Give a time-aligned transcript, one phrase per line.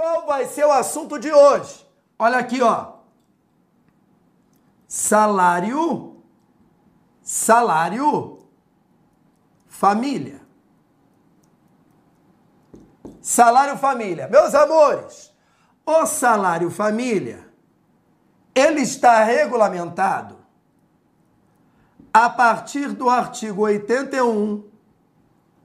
[0.00, 1.86] Qual vai ser o assunto de hoje?
[2.18, 2.94] Olha aqui, ó.
[4.88, 6.22] Salário,
[7.20, 8.48] salário,
[9.68, 10.40] família.
[13.20, 14.26] Salário família.
[14.26, 15.30] Meus amores,
[15.84, 17.46] o salário família,
[18.54, 20.38] ele está regulamentado
[22.10, 24.64] a partir do artigo 81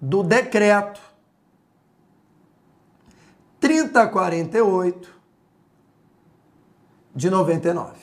[0.02, 1.14] do decreto
[3.66, 5.09] 3048
[7.15, 7.93] de 99.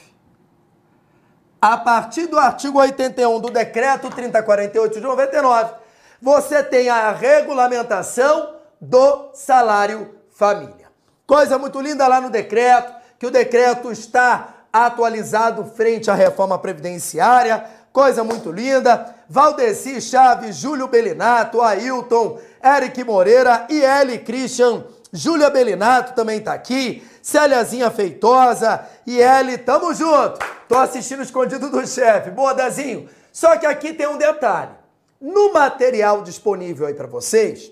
[1.61, 5.75] A partir do artigo 81 do decreto 3048 de 99,
[6.21, 10.91] você tem a regulamentação do salário família.
[11.25, 17.65] Coisa muito linda lá no decreto, que o decreto está atualizado frente à reforma previdenciária,
[17.93, 19.15] coisa muito linda.
[19.29, 24.83] Valdeci Chaves, Júlio Belinato, Ailton, Eric Moreira e Eli Christian.
[25.13, 27.07] Júlia Belinato também tá aqui.
[27.21, 30.39] Céliazinha Feitosa e Eli, tamo junto.
[30.67, 32.31] Tô assistindo escondido do chefe.
[32.31, 33.09] Boa, Dazinho.
[33.31, 34.73] Só que aqui tem um detalhe.
[35.21, 37.71] No material disponível aí para vocês,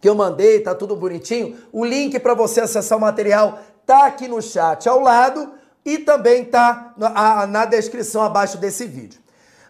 [0.00, 1.58] que eu mandei, tá tudo bonitinho.
[1.70, 5.52] O link para você acessar o material tá aqui no chat ao lado
[5.84, 9.20] e também tá na, na descrição abaixo desse vídeo.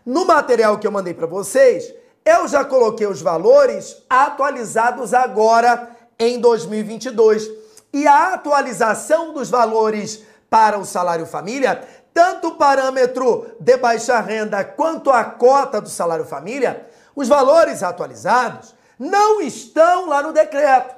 [0.07, 1.93] No material que eu mandei para vocês,
[2.25, 7.51] eu já coloquei os valores atualizados agora em 2022.
[7.93, 11.83] E a atualização dos valores para o salário família,
[12.13, 18.75] tanto o parâmetro de baixa renda quanto a cota do salário família, os valores atualizados
[18.99, 20.95] não estão lá no decreto.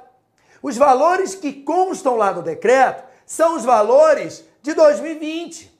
[0.61, 5.73] Os valores que constam lá no decreto são os valores de 2020.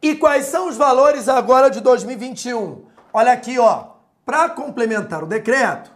[0.00, 2.84] E quais são os valores agora de 2021?
[3.12, 3.92] Olha aqui, ó.
[4.24, 5.92] Para complementar o decreto,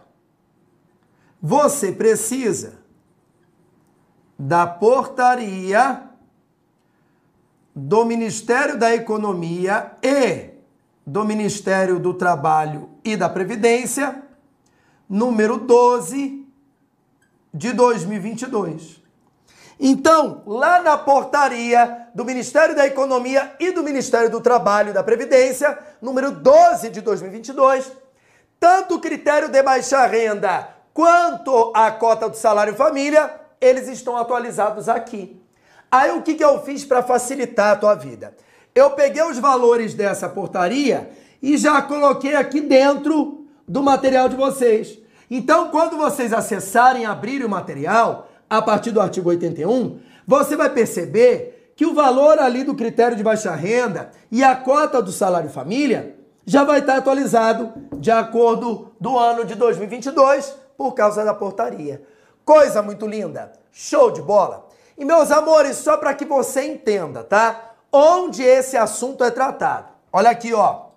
[1.41, 2.79] você precisa
[4.37, 6.03] da portaria
[7.75, 10.49] do Ministério da Economia e
[11.05, 14.23] do Ministério do Trabalho e da Previdência,
[15.07, 16.45] número 12
[17.53, 19.01] de 2022.
[19.79, 25.03] Então, lá na portaria do Ministério da Economia e do Ministério do Trabalho e da
[25.03, 27.91] Previdência, número 12 de 2022,
[28.59, 33.31] tanto o critério de baixa renda quanto a cota do salário família,
[33.61, 35.39] eles estão atualizados aqui.
[35.91, 38.35] Aí o que, que eu fiz para facilitar a tua vida?
[38.73, 44.97] Eu peguei os valores dessa portaria e já coloquei aqui dentro do material de vocês.
[45.29, 51.73] Então, quando vocês acessarem, abrirem o material, a partir do artigo 81, você vai perceber
[51.75, 56.15] que o valor ali do critério de baixa renda e a cota do salário família
[56.43, 62.03] já vai estar atualizado de acordo do ano de 2022 por causa da portaria.
[62.45, 64.69] Coisa muito linda, show de bola.
[64.97, 67.73] E meus amores, só para que você entenda, tá?
[67.91, 69.89] Onde esse assunto é tratado.
[70.11, 70.87] Olha aqui, ó.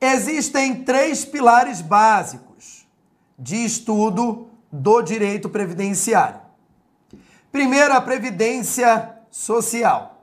[0.00, 2.86] Existem três pilares básicos
[3.38, 6.40] de estudo do direito previdenciário.
[7.50, 10.22] Primeiro, a previdência social.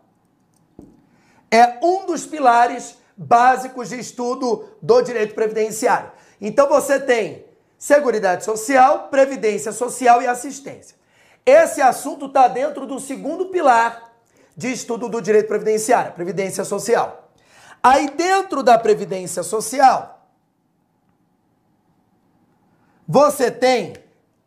[1.50, 6.12] É um dos pilares básicos de estudo do direito previdenciário.
[6.40, 7.46] Então você tem
[7.84, 10.96] Seguridade Social, Previdência Social e Assistência.
[11.46, 14.14] Esse assunto está dentro do segundo pilar
[14.56, 17.30] de estudo do direito previdenciário, Previdência Social.
[17.84, 20.26] Aí dentro da Previdência Social,
[23.06, 23.98] você tem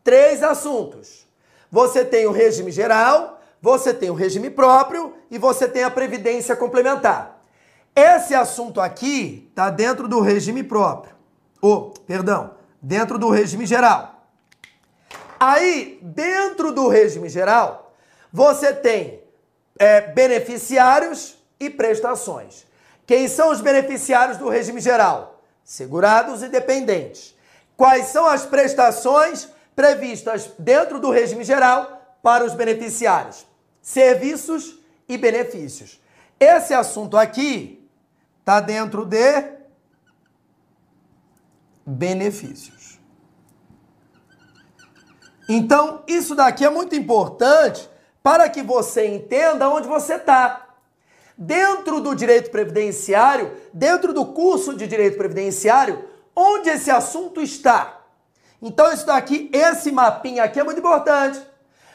[0.03, 1.27] três assuntos.
[1.71, 6.57] Você tem o regime geral, você tem o regime próprio e você tem a previdência
[6.57, 7.39] complementar.
[7.95, 11.15] Esse assunto aqui está dentro do regime próprio.
[11.61, 14.27] Oh, perdão, dentro do regime geral.
[15.39, 17.95] Aí, dentro do regime geral,
[18.33, 19.23] você tem
[19.79, 22.65] é, beneficiários e prestações.
[23.07, 25.43] Quem são os beneficiários do regime geral?
[25.65, 27.35] Segurados e dependentes.
[27.77, 33.47] Quais são as prestações previstas dentro do regime geral para os beneficiários,
[33.83, 36.01] serviços e benefícios.
[36.41, 37.87] Esse assunto aqui
[38.41, 39.56] está dentro de
[41.87, 42.99] benefícios.
[45.49, 47.89] Então, isso daqui é muito importante
[48.23, 50.67] para que você entenda onde você está.
[51.39, 56.05] Dentro do direito previdenciário, dentro do curso de direito previdenciário,
[56.35, 58.01] onde esse assunto está.
[58.61, 61.41] Então, isso daqui, esse mapinha aqui é muito importante.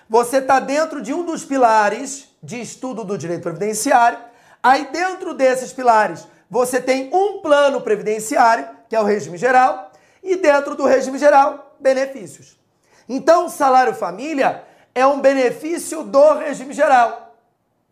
[0.07, 4.19] Você está dentro de um dos pilares de estudo do direito previdenciário.
[4.63, 9.89] Aí, dentro desses pilares, você tem um plano previdenciário, que é o regime geral,
[10.21, 12.59] e dentro do regime geral, benefícios.
[13.07, 17.37] Então, salário família é um benefício do regime geral.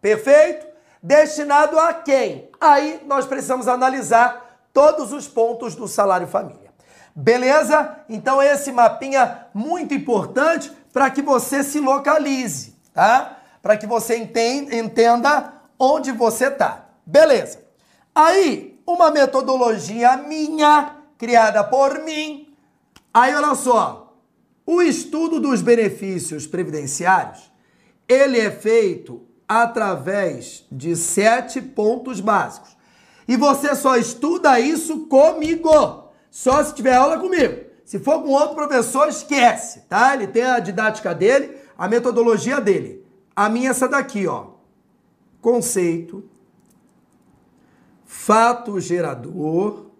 [0.01, 0.67] Perfeito?
[1.01, 2.49] Destinado a quem?
[2.59, 6.69] Aí nós precisamos analisar todos os pontos do salário família.
[7.15, 7.95] Beleza?
[8.09, 13.37] Então esse mapinha muito importante para que você se localize, tá?
[13.61, 16.89] Para que você entenda onde você está.
[17.05, 17.59] Beleza.
[18.13, 22.53] Aí, uma metodologia minha, criada por mim.
[23.13, 24.15] Aí, olha só.
[24.65, 27.51] O estudo dos benefícios previdenciários,
[28.07, 32.77] ele é feito através de sete pontos básicos.
[33.27, 36.09] E você só estuda isso comigo.
[36.29, 37.65] Só se tiver aula comigo.
[37.83, 40.13] Se for com outro professor, esquece, tá?
[40.13, 43.03] Ele tem a didática dele, a metodologia dele.
[43.35, 44.49] A minha é essa daqui, ó.
[45.41, 46.28] Conceito,
[48.11, 49.91] fato gerador,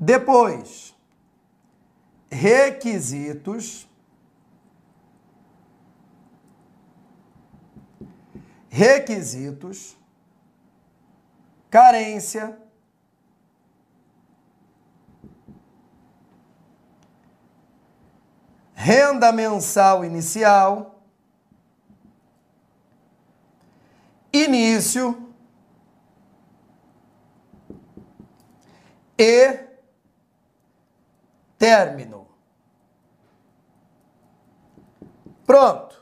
[0.00, 0.92] depois
[2.28, 3.88] requisitos,
[8.68, 9.96] requisitos,
[11.70, 12.60] carência,
[18.74, 21.00] renda mensal inicial,
[24.32, 25.26] início
[29.18, 29.58] e
[31.58, 32.28] término.
[35.46, 35.96] Pronto.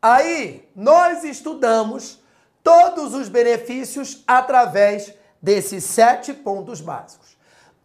[0.00, 2.22] Aí nós estudamos
[2.62, 7.36] todos os benefícios através desses sete pontos básicos.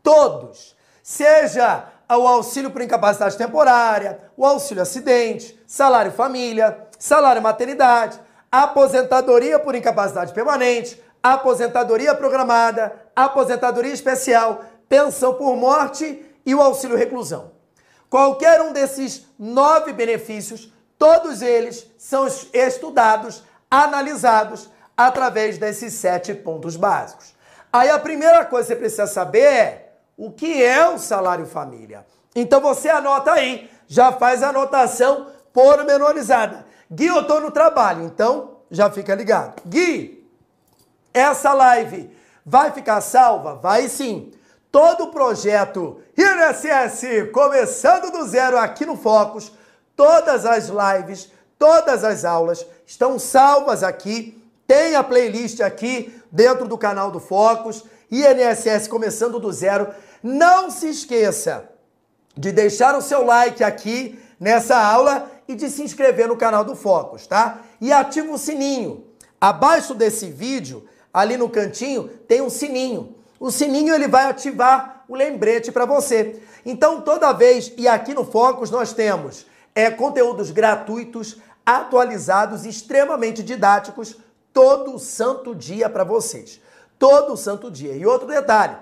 [0.02, 0.76] Todos.
[1.04, 8.20] Seja o auxílio por incapacidade temporária, o auxílio acidente, salário família, salário maternidade,
[8.52, 17.52] aposentadoria por incapacidade permanente, aposentadoria programada, aposentadoria especial, pensão por morte e o auxílio reclusão.
[18.10, 27.36] Qualquer um desses nove benefícios, todos eles são estudados, analisados através desses sete pontos básicos.
[27.72, 32.06] Aí a primeira coisa que você precisa saber é o que é o salário família.
[32.36, 36.66] Então você anota aí, já faz a anotação pormenorizada.
[36.92, 39.62] Gui, eu estou no trabalho, então já fica ligado.
[39.68, 40.28] Gui,
[41.14, 42.10] essa live
[42.44, 43.54] vai ficar salva?
[43.56, 44.32] Vai sim
[44.72, 49.52] todo o projeto INSS começando do zero aqui no Focus,
[49.96, 56.78] todas as lives, todas as aulas estão salvas aqui, tem a playlist aqui dentro do
[56.78, 59.88] canal do Focus, INSS começando do zero.
[60.22, 61.70] Não se esqueça
[62.38, 66.76] de deixar o seu like aqui nessa aula e de se inscrever no canal do
[66.76, 67.62] Focus, tá?
[67.82, 69.06] E ativa o sininho.
[69.42, 75.16] Abaixo desse vídeo, ali no cantinho, tem um sininho o sininho ele vai ativar o
[75.16, 76.42] lembrete para você.
[76.66, 84.18] Então, toda vez, e aqui no Focus nós temos é, conteúdos gratuitos, atualizados, extremamente didáticos,
[84.54, 86.60] todo santo dia para vocês.
[86.98, 87.96] Todo santo dia.
[87.96, 88.76] E outro detalhe,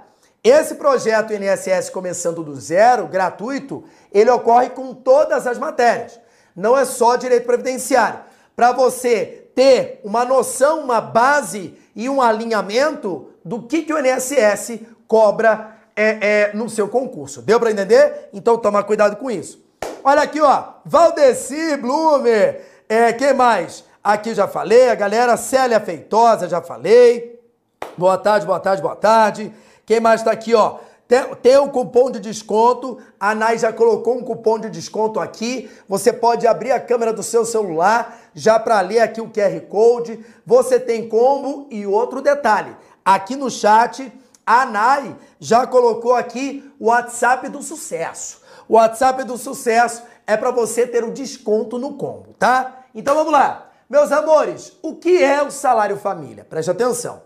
[0.44, 6.20] esse projeto INSS começando do zero, gratuito, ele ocorre com todas as matérias.
[6.56, 8.22] Não é só direito previdenciário.
[8.56, 14.82] Para você ter uma noção, uma base e um alinhamento, do que, que o INSS
[15.08, 17.42] cobra é, é, no seu concurso.
[17.42, 18.30] Deu para entender?
[18.34, 19.64] Então toma cuidado com isso.
[20.04, 20.64] Olha aqui, ó.
[20.86, 22.62] Valdeci Blumer.
[22.90, 23.86] É, quem mais?
[24.04, 27.40] Aqui já falei, a galera Célia Feitosa, já falei.
[27.98, 29.52] Boa tarde, boa tarde, boa tarde.
[29.86, 30.80] Quem mais está aqui, ó?
[31.08, 33.00] Tem, tem um cupom de desconto.
[33.18, 35.70] A Nai já colocou um cupom de desconto aqui.
[35.88, 40.24] Você pode abrir a câmera do seu celular já para ler aqui o QR Code.
[40.46, 42.76] Você tem combo e outro detalhe
[43.08, 44.12] aqui no chat.
[44.46, 48.42] A Nai já colocou aqui o WhatsApp do sucesso.
[48.68, 52.84] O WhatsApp do sucesso é para você ter o um desconto no combo, tá?
[52.94, 53.70] Então vamos lá.
[53.90, 56.44] Meus amores, o que é o salário família?
[56.44, 57.24] Preste atenção.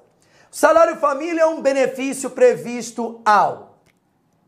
[0.52, 3.80] O salário família é um benefício previsto ao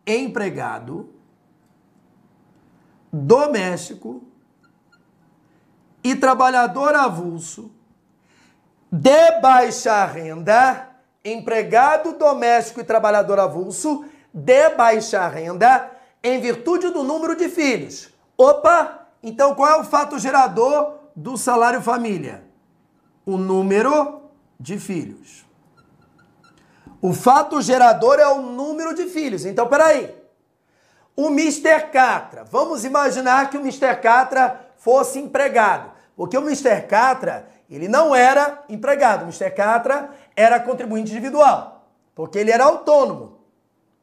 [0.05, 1.09] empregado,
[3.11, 4.23] doméstico
[6.03, 7.71] e trabalhador avulso
[8.91, 10.92] de baixa renda
[11.23, 15.91] empregado doméstico e trabalhador avulso de baixa renda
[16.23, 18.09] em virtude do número de filhos.
[18.37, 19.07] Opa!
[19.21, 22.43] Então qual é o fato gerador do salário família?
[23.25, 24.21] O número
[24.59, 25.45] de filhos.
[27.03, 29.45] O fato gerador é o número de filhos.
[29.45, 30.15] Então, peraí.
[31.17, 31.89] O Mr.
[31.91, 32.45] Catra.
[32.49, 33.97] Vamos imaginar que o Mr.
[34.01, 35.91] Catra fosse empregado.
[36.15, 36.83] Porque o Mr.
[36.87, 39.23] Catra, ele não era empregado.
[39.23, 39.51] O Mr.
[39.51, 43.39] Catra era contribuinte individual, porque ele era autônomo.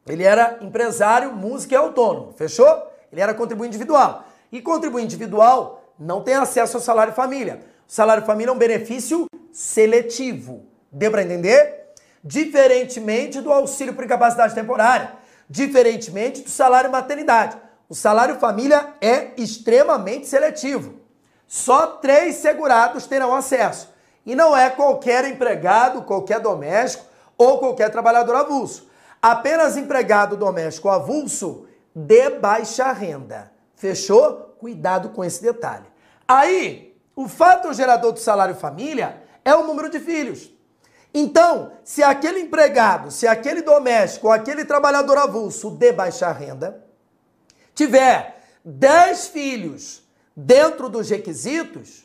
[0.07, 2.33] Ele era empresário, músico e autônomo.
[2.33, 2.91] Fechou?
[3.11, 4.25] Ele era contribuinte individual.
[4.51, 7.61] E contribuinte individual não tem acesso ao salário família.
[7.87, 10.65] O salário família é um benefício seletivo.
[10.91, 11.91] Deu para entender?
[12.23, 15.13] Diferentemente do auxílio por incapacidade temporária,
[15.49, 17.57] diferentemente do salário maternidade.
[17.87, 21.01] O salário família é extremamente seletivo.
[21.47, 23.90] Só três segurados terão acesso.
[24.25, 27.05] E não é qualquer empregado, qualquer doméstico
[27.37, 28.89] ou qualquer trabalhador avulso.
[29.21, 33.51] Apenas empregado doméstico avulso de baixa renda.
[33.75, 34.55] Fechou?
[34.59, 35.85] Cuidado com esse detalhe.
[36.27, 40.51] Aí, o fato gerador do salário família é o número de filhos.
[41.13, 46.85] Então, se aquele empregado, se aquele doméstico ou aquele trabalhador avulso de baixa renda
[47.75, 50.03] tiver 10 filhos
[50.35, 52.00] dentro dos requisitos,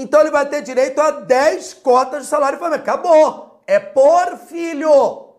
[0.00, 2.78] então ele vai ter direito a 10 cotas de salário família.
[2.78, 3.60] Acabou.
[3.66, 5.34] É por filho.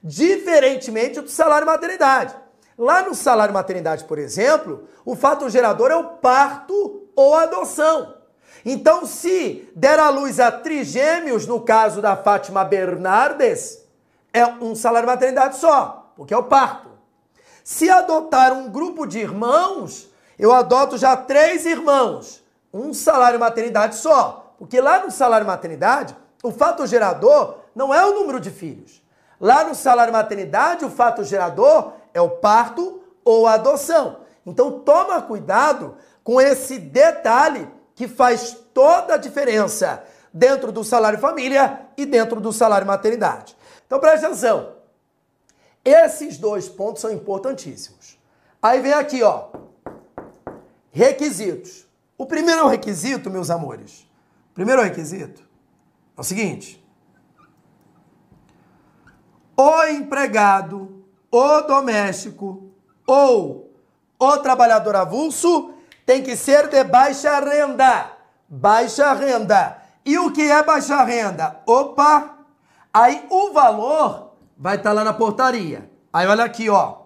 [0.00, 2.32] Diferentemente do salário maternidade.
[2.78, 8.14] Lá no salário maternidade, por exemplo, o fato gerador é o parto ou adoção.
[8.64, 13.84] Então, se der à luz a trigêmeos, no caso da Fátima Bernardes,
[14.32, 16.88] é um salário maternidade só, porque é o parto.
[17.64, 22.43] Se adotar um grupo de irmãos, eu adoto já três irmãos,
[22.74, 24.54] um salário maternidade só.
[24.58, 29.02] Porque lá no salário maternidade, o fato gerador não é o número de filhos.
[29.40, 34.18] Lá no salário maternidade, o fato gerador é o parto ou a adoção.
[34.44, 41.80] Então toma cuidado com esse detalhe que faz toda a diferença dentro do salário família
[41.96, 43.56] e dentro do salário maternidade.
[43.86, 44.74] Então preste atenção.
[45.84, 48.18] Esses dois pontos são importantíssimos.
[48.60, 49.48] Aí vem aqui, ó.
[50.90, 51.86] Requisitos.
[52.16, 54.02] O primeiro requisito, meus amores.
[54.50, 55.42] O primeiro requisito
[56.16, 56.84] é o seguinte:
[59.56, 62.70] o empregado, o doméstico
[63.06, 63.72] ou
[64.18, 65.74] o trabalhador avulso
[66.06, 68.12] tem que ser de baixa renda.
[68.48, 69.78] Baixa renda.
[70.04, 71.60] E o que é baixa renda?
[71.66, 72.38] Opa!
[72.92, 75.90] Aí o valor vai estar tá lá na portaria.
[76.12, 76.98] Aí olha aqui, ó.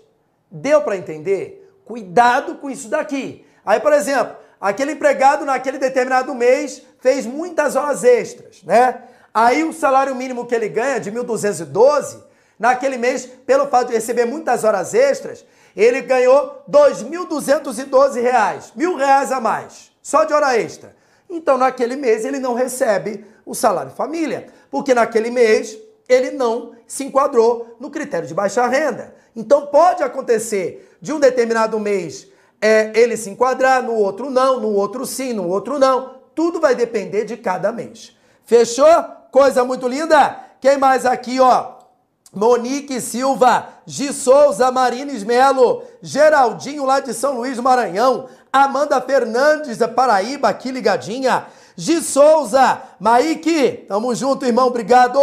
[0.52, 1.68] Deu para entender?
[1.84, 3.44] Cuidado com isso daqui.
[3.66, 9.06] Aí, por exemplo, aquele empregado naquele determinado mês fez muitas horas extras, né?
[9.34, 12.22] Aí o salário mínimo que ele ganha de 1.212,
[12.60, 15.44] naquele mês, pelo fato de receber muitas horas extras,
[15.76, 20.96] ele ganhou R$ 2.212, mil reais a mais, só de hora extra.
[21.30, 27.06] Então, naquele mês, ele não recebe o salário família, porque naquele mês ele não se
[27.06, 29.16] enquadrou no critério de baixa renda.
[29.36, 34.68] Então, pode acontecer de um determinado mês é, ele se enquadrar, no outro não, no
[34.68, 36.22] outro sim, no outro não.
[36.36, 38.16] Tudo vai depender de cada mês.
[38.46, 38.86] Fechou?
[39.32, 40.40] Coisa muito linda?
[40.62, 41.81] Quem mais aqui, ó?
[42.34, 49.78] Monique Silva, Gi Souza, Marines Melo, Geraldinho lá de São Luís do Maranhão, Amanda Fernandes
[49.78, 51.46] da Paraíba, aqui ligadinha,
[51.76, 55.20] Gi Souza, Maíque, tamo junto, irmão, obrigado.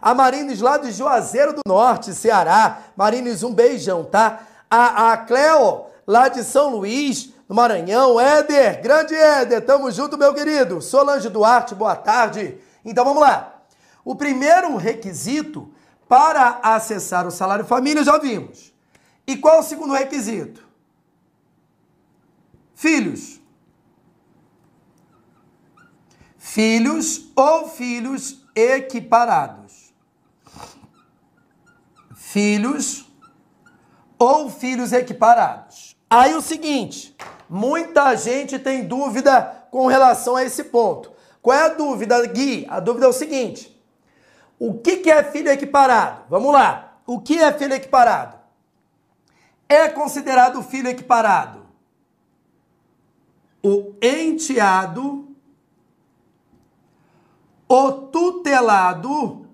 [0.00, 4.40] A Marines lá de Juazeiro do Norte, Ceará, Marines, um beijão, tá?
[4.70, 10.34] A, a Cleo, lá de São Luís, no Maranhão, Éder, grande Éder, tamo junto, meu
[10.34, 10.82] querido.
[10.82, 12.58] Solange Duarte, boa tarde.
[12.84, 13.54] Então vamos lá.
[14.04, 15.72] O primeiro requisito
[16.12, 18.70] para acessar o salário família, já vimos.
[19.26, 20.62] E qual o segundo requisito?
[22.74, 23.40] Filhos.
[26.36, 29.94] Filhos ou filhos equiparados.
[32.14, 33.10] Filhos
[34.18, 35.96] ou filhos equiparados.
[36.10, 37.16] Aí o seguinte,
[37.48, 41.10] muita gente tem dúvida com relação a esse ponto.
[41.40, 42.66] Qual é a dúvida, Gui?
[42.68, 43.71] A dúvida é o seguinte:
[44.68, 46.22] o que, que é filho equiparado?
[46.28, 46.98] Vamos lá.
[47.06, 48.38] O que é filho equiparado?
[49.68, 51.62] É considerado filho equiparado
[53.62, 55.28] o enteado,
[57.68, 59.46] o tutelado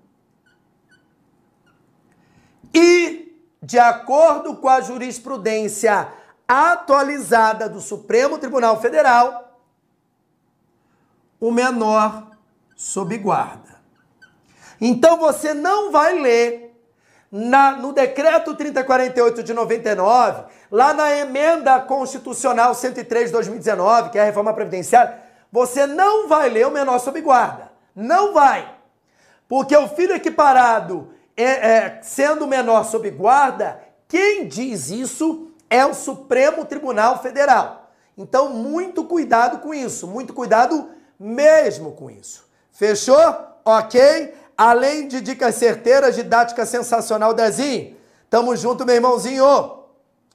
[2.73, 6.11] e, de acordo com a jurisprudência
[6.47, 9.61] atualizada do Supremo Tribunal Federal,
[11.39, 12.35] o menor
[12.75, 13.68] sob guarda.
[14.79, 16.69] Então você não vai ler
[17.31, 24.21] na, no decreto 3048 de 99, lá na emenda constitucional 103 de 2019, que é
[24.21, 25.19] a reforma previdenciária,
[25.51, 27.71] você não vai ler o menor sob guarda.
[27.95, 28.75] Não vai.
[29.47, 35.93] Porque o filho equiparado, é, é, sendo menor sob guarda, quem diz isso é o
[35.93, 37.91] Supremo Tribunal Federal.
[38.17, 42.47] Então, muito cuidado com isso, muito cuidado mesmo com isso.
[42.71, 43.17] Fechou?
[43.63, 44.33] Ok?
[44.59, 47.95] Além de dicas certeiras, didática sensacional, Dezinho.
[48.29, 49.45] Tamo junto, meu irmãozinho.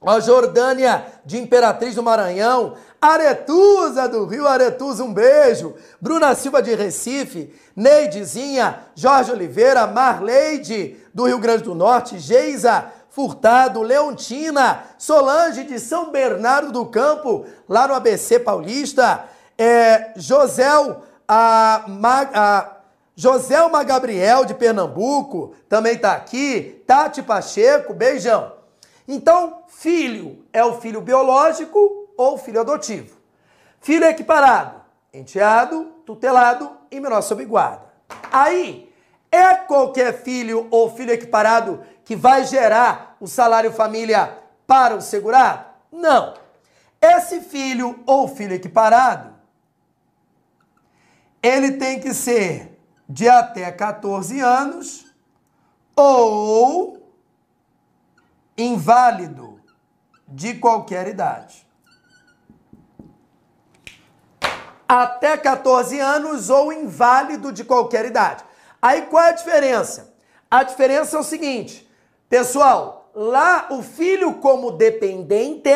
[0.00, 5.74] Ó, Jordânia de Imperatriz do Maranhão, Aretusa do Rio Aretusa, um beijo.
[6.00, 13.82] Bruna Silva de Recife, Neidezinha, Jorge Oliveira, Marleide do Rio Grande do Norte, Geisa Furtado,
[13.82, 19.26] Leontina, Solange de São Bernardo do Campo, lá no ABC Paulista,
[19.58, 21.84] é, Josel, a,
[22.32, 22.73] a,
[23.16, 28.52] Joselma Gabriel de Pernambuco, também está aqui, Tati Pacheco, beijão.
[29.06, 33.16] Então, filho é o filho biológico ou filho adotivo.
[33.80, 34.80] Filho equiparado,
[35.12, 37.85] enteado, tutelado e menor sob guarda.
[38.33, 38.92] Aí,
[39.30, 45.66] é qualquer filho ou filho equiparado que vai gerar o salário família para o segurado?
[45.92, 46.35] Não.
[47.00, 49.35] Esse filho ou filho equiparado,
[51.42, 52.73] ele tem que ser
[53.08, 55.06] de até 14 anos
[55.96, 57.12] ou
[58.57, 59.61] inválido
[60.26, 61.66] de qualquer idade.
[64.88, 68.44] Até 14 anos ou inválido de qualquer idade.
[68.81, 70.14] Aí qual é a diferença?
[70.50, 71.88] A diferença é o seguinte:
[72.28, 75.70] Pessoal, lá o filho como dependente,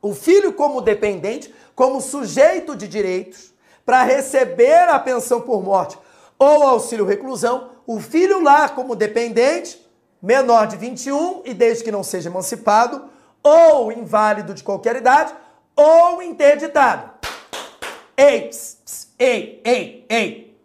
[0.00, 3.52] o filho como dependente, como sujeito de direitos,
[3.84, 5.98] para receber a pensão por morte
[6.38, 9.84] ou auxílio reclusão, o filho lá como dependente,
[10.20, 13.04] menor de 21 e desde que não seja emancipado,
[13.42, 15.34] ou inválido de qualquer idade,
[15.74, 17.10] ou interditado.
[18.16, 20.58] Ei, pss, ei, ei, ei.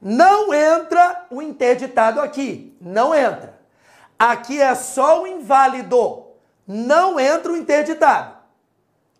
[0.00, 3.58] Não entra o interditado aqui, não entra.
[4.18, 6.26] Aqui é só o inválido,
[6.66, 8.36] não entra o interditado.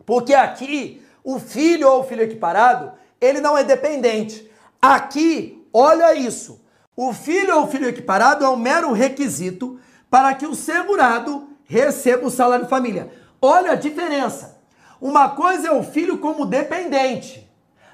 [0.04, 4.50] Porque aqui o filho ou o filho equiparado, ele não é dependente.
[4.80, 6.64] Aqui, olha isso.
[6.96, 9.78] O filho ou o filho equiparado é um mero requisito
[10.10, 13.10] para que o segurado receba o salário família.
[13.40, 14.58] Olha a diferença.
[14.98, 17.46] Uma coisa é o filho como dependente.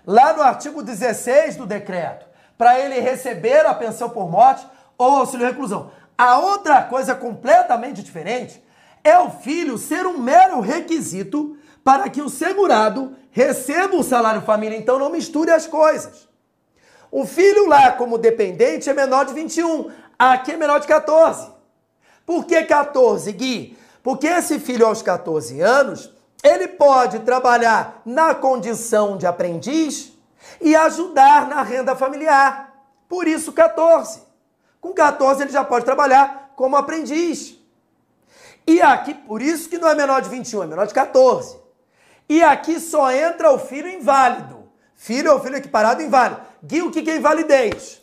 [0.07, 4.65] Lá no artigo 16 do decreto, para ele receber a pensão por morte
[4.97, 5.91] ou auxílio reclusão.
[6.17, 8.63] A outra coisa completamente diferente
[9.03, 14.79] é o filho ser um mero requisito para que o segurado receba o salário família.
[14.79, 16.29] Então não misture as coisas.
[17.13, 19.91] O filho lá, como dependente, é menor de 21.
[20.19, 21.47] Aqui é menor de 14.
[22.25, 23.79] Por que 14, Gui?
[24.03, 26.11] Porque esse filho aos 14 anos,
[26.43, 30.11] ele pode trabalhar na condição de aprendiz
[30.59, 32.73] e ajudar na renda familiar.
[33.07, 34.23] Por isso 14.
[34.81, 37.59] Com 14 ele já pode trabalhar como aprendiz.
[38.67, 41.59] E aqui, por isso que não é menor de 21, é menor de 14.
[42.27, 44.63] E aqui só entra o filho inválido.
[44.95, 46.52] Filho ou filho equiparado inválido.
[46.65, 48.01] Gui, o que é invalidez?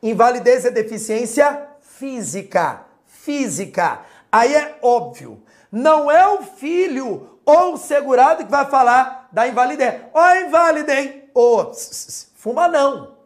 [0.00, 2.84] Invalidez é deficiência física.
[3.04, 4.00] Física.
[4.30, 5.42] Aí é óbvio.
[5.72, 10.02] Não é o filho ou o segurado que vai falar da invalidez.
[10.12, 11.22] Ó, oh, invalidez.
[11.34, 11.72] Ô, oh,
[12.36, 13.16] fuma não.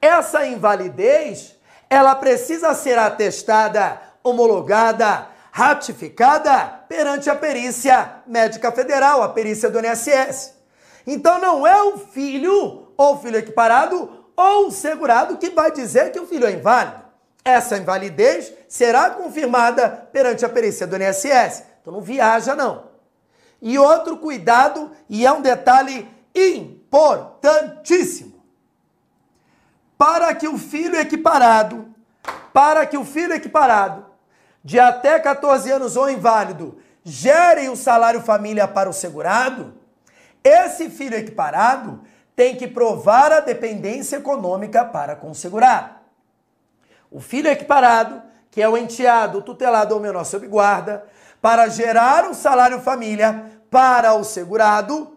[0.00, 1.56] Essa invalidez,
[1.90, 10.61] ela precisa ser atestada, homologada, ratificada perante a perícia médica federal, a perícia do INSS.
[11.06, 16.20] Então não é o filho ou filho equiparado ou o segurado que vai dizer que
[16.20, 17.02] o filho é inválido.
[17.44, 21.64] Essa invalidez será confirmada perante a perícia do INSS.
[21.80, 22.84] Então não viaja não.
[23.60, 28.32] E outro cuidado, e é um detalhe importantíssimo
[30.02, 31.86] para que o filho equiparado,
[32.52, 34.04] para que o filho equiparado
[34.64, 39.74] de até 14 anos ou inválido gere o salário família para o segurado,
[40.44, 42.00] esse filho equiparado
[42.34, 45.94] tem que provar a dependência econômica para segurado.
[47.10, 51.04] O filho equiparado, que é o enteado, tutelado ou menor sob guarda,
[51.40, 55.16] para gerar um salário família para o segurado,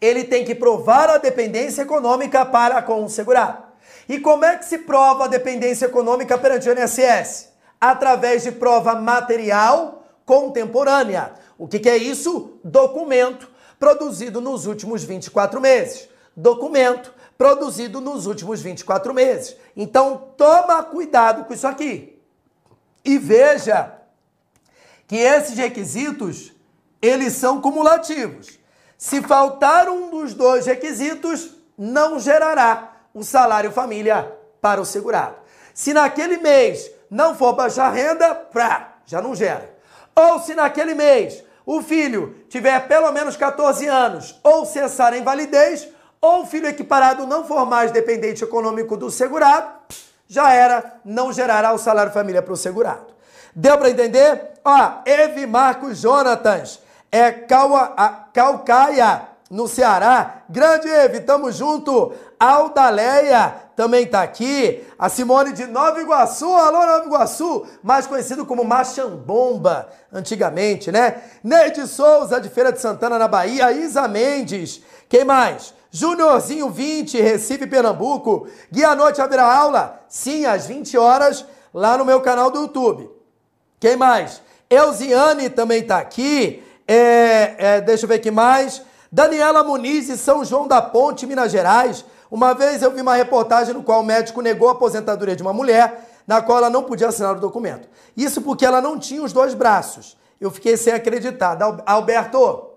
[0.00, 3.64] ele tem que provar a dependência econômica para com o segurado.
[4.08, 7.52] E como é que se prova a dependência econômica perante o INSS?
[7.80, 11.32] Através de prova material contemporânea.
[11.58, 12.58] O que, que é isso?
[12.62, 16.08] Documento produzido nos últimos 24 meses.
[16.36, 19.56] Documento produzido nos últimos 24 meses.
[19.76, 22.18] Então, toma cuidado com isso aqui.
[23.04, 23.92] E veja
[25.06, 26.52] que esses requisitos,
[27.00, 28.58] eles são cumulativos.
[28.98, 35.36] Se faltar um dos dois requisitos, não gerará o salário família para o segurado.
[35.74, 39.76] Se naquele mês não for baixar renda, pra, já não gera.
[40.14, 45.88] Ou se naquele mês o filho tiver pelo menos 14 anos ou cessar a invalidez,
[46.20, 49.68] ou o filho equiparado não for mais dependente econômico do segurado,
[50.28, 53.06] já era, não gerará o salário família para o segurado.
[53.54, 54.52] Deu para entender?
[54.64, 57.32] Ó, Evi Marcos Jonatas, é
[58.32, 60.42] Calcaia, no Ceará.
[60.48, 62.12] Grande Evi, tamo junto.
[62.38, 64.84] Aldaleia também tá aqui.
[64.98, 71.22] A Simone de Nova Iguaçu, alô Nova Iguaçu, mais conhecido como Machambomba, antigamente, né?
[71.44, 73.70] Neide Souza, de Feira de Santana, na Bahia.
[73.72, 74.82] Isa Mendes.
[75.08, 75.74] Quem mais?
[75.90, 78.48] Juniorzinho 20, Recife, Pernambuco.
[78.70, 80.00] Guia à noite haverá aula?
[80.08, 83.08] Sim, às 20 horas, lá no meu canal do YouTube.
[83.78, 84.42] Quem mais?
[84.68, 86.62] Elziane também tá aqui.
[86.88, 88.82] É, é, deixa eu ver aqui mais.
[89.10, 92.04] Daniela Muniz de São João da Ponte, Minas Gerais.
[92.30, 95.52] Uma vez eu vi uma reportagem no qual o médico negou a aposentadoria de uma
[95.52, 97.88] mulher, na qual ela não podia assinar o documento.
[98.16, 100.16] Isso porque ela não tinha os dois braços.
[100.40, 101.56] Eu fiquei sem acreditar.
[101.86, 102.70] Alberto,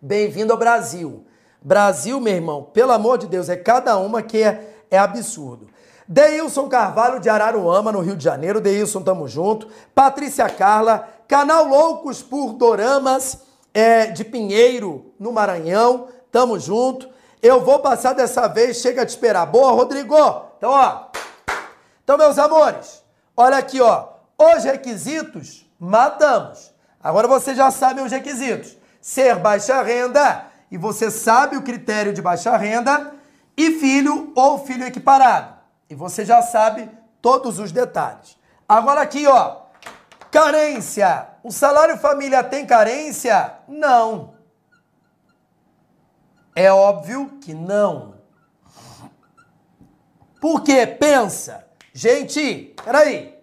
[0.00, 1.24] bem-vindo ao Brasil.
[1.60, 5.66] Brasil, meu irmão, pelo amor de Deus, é cada uma que é, é absurdo.
[6.06, 8.60] Deilson Carvalho de Araruama, no Rio de Janeiro.
[8.60, 9.68] Deilson, tamo junto.
[9.94, 13.38] Patrícia Carla, canal Loucos por Doramas
[13.74, 16.08] é, de Pinheiro, no Maranhão.
[16.30, 17.08] Tamo junto.
[17.42, 19.44] Eu vou passar dessa vez, chega de esperar.
[19.44, 20.16] Boa, Rodrigo?
[20.56, 21.08] Então, ó.
[22.02, 23.02] Então, meus amores,
[23.36, 24.08] olha aqui, ó.
[24.38, 26.72] Os requisitos, matamos.
[27.02, 28.76] Agora você já sabe os requisitos.
[29.00, 33.12] Ser baixa renda, e você sabe o critério de baixa renda,
[33.56, 35.54] e filho ou filho equiparado.
[35.90, 38.36] E você já sabe todos os detalhes.
[38.68, 39.56] Agora aqui, ó.
[40.30, 41.33] Carência.
[41.44, 43.52] O salário família tem carência?
[43.68, 44.32] Não.
[46.56, 48.14] É óbvio que não.
[50.40, 50.86] Por quê?
[50.86, 51.66] Pensa.
[51.92, 53.38] Gente, peraí.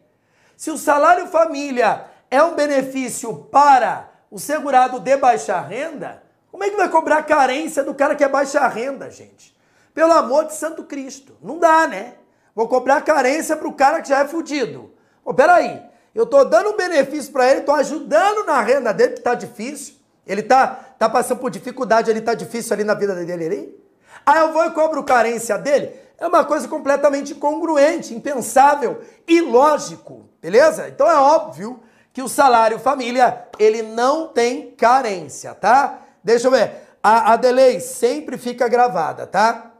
[0.57, 6.71] Se o salário família é um benefício para o segurado de baixa renda, como é
[6.71, 9.55] que vai cobrar carência do cara que é baixa renda, gente?
[9.93, 11.37] Pelo amor de Santo Cristo.
[11.39, 12.15] Não dá, né?
[12.55, 14.91] Vou cobrar carência para o cara que já é fudido.
[15.23, 15.90] Pô, peraí.
[16.13, 19.95] Eu estou dando benefício para ele, estou ajudando na renda dele, que está difícil.
[20.27, 20.67] Ele está
[20.99, 23.81] tá passando por dificuldade, ele está difícil ali na vida dele ali.
[24.25, 25.93] Aí eu vou e cobro carência dele.
[26.17, 30.87] É uma coisa completamente incongruente, impensável, ilógico, beleza?
[30.87, 31.79] Então é óbvio
[32.13, 35.99] que o salário família, ele não tem carência, tá?
[36.23, 36.73] Deixa eu ver.
[37.01, 39.71] A, a delay sempre fica gravada, tá?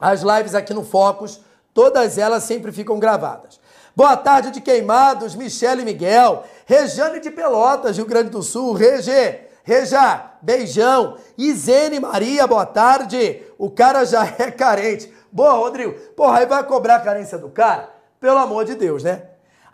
[0.00, 1.40] As lives aqui no Focus,
[1.74, 3.58] todas elas sempre ficam gravadas.
[3.94, 10.32] Boa tarde de Queimados, Michele Miguel, Rejane de Pelotas, Rio Grande do Sul, Rege, Reja,
[10.40, 11.18] beijão.
[11.36, 13.42] Isene Maria, boa tarde.
[13.58, 15.12] O cara já é carente.
[15.30, 15.92] Boa, Rodrigo.
[16.16, 17.90] Porra, aí vai cobrar a carência do cara?
[18.18, 19.24] Pelo amor de Deus, né?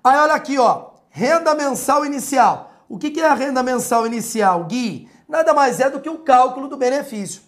[0.03, 0.91] Aí olha aqui, ó.
[1.11, 2.73] Renda mensal inicial.
[2.89, 5.09] O que é a renda mensal inicial, Gui?
[5.29, 7.43] Nada mais é do que o cálculo do benefício.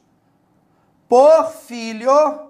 [1.07, 2.49] por filho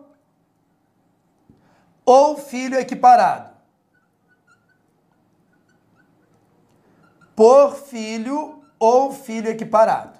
[2.06, 3.54] ou filho equiparado.
[7.36, 10.18] Por filho ou filho equiparado.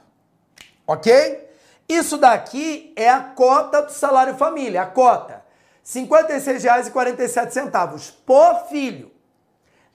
[0.86, 1.50] Ok?
[1.88, 5.36] Isso daqui é a cota do salário família, a cota.
[5.36, 5.42] R$
[5.84, 9.15] 56,47 por filho.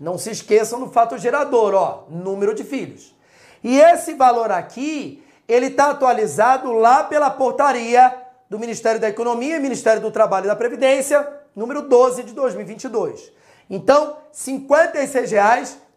[0.00, 3.14] Não se esqueçam do fato gerador, ó, número de filhos.
[3.62, 8.16] E esse valor aqui, ele está atualizado lá pela portaria
[8.48, 13.30] do Ministério da Economia e Ministério do Trabalho e da Previdência, número 12 de 2022.
[13.68, 14.52] Então, R$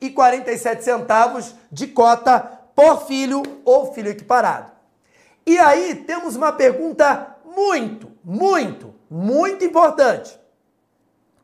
[0.02, 4.70] 56,47 de cota por filho ou filho equiparado.
[5.46, 10.38] E aí temos uma pergunta muito, muito, muito importante.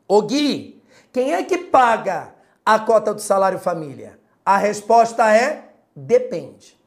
[0.06, 2.29] O Gui, quem é que paga
[2.64, 4.18] a cota do salário família?
[4.44, 6.78] A resposta é depende.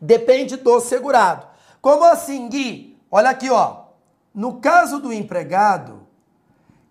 [0.00, 1.46] Depende do segurado.
[1.80, 3.00] Como assim, Gui?
[3.10, 3.86] Olha aqui, ó.
[4.34, 6.06] No caso do empregado,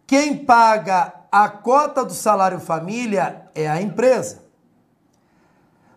[0.07, 4.43] quem paga a cota do salário família é a empresa.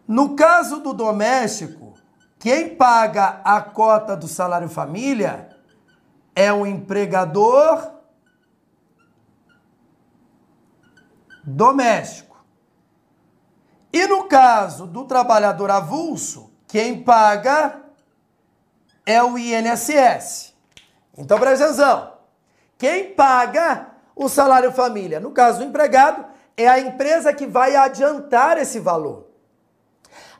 [0.07, 1.95] No caso do doméstico,
[2.39, 5.49] quem paga a cota do salário família
[6.35, 7.93] é o empregador
[11.45, 12.28] doméstico.
[13.93, 17.81] E no caso do trabalhador avulso, quem paga
[19.07, 20.55] é o INSS.
[21.17, 22.13] Então presta atenção.
[22.77, 25.19] Quem paga o salário família?
[25.19, 26.25] No caso do empregado,
[26.57, 29.27] é a empresa que vai adiantar esse valor.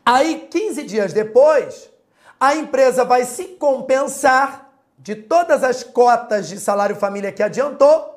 [0.05, 1.91] Aí, 15 dias depois,
[2.39, 8.15] a empresa vai se compensar de todas as cotas de salário família que adiantou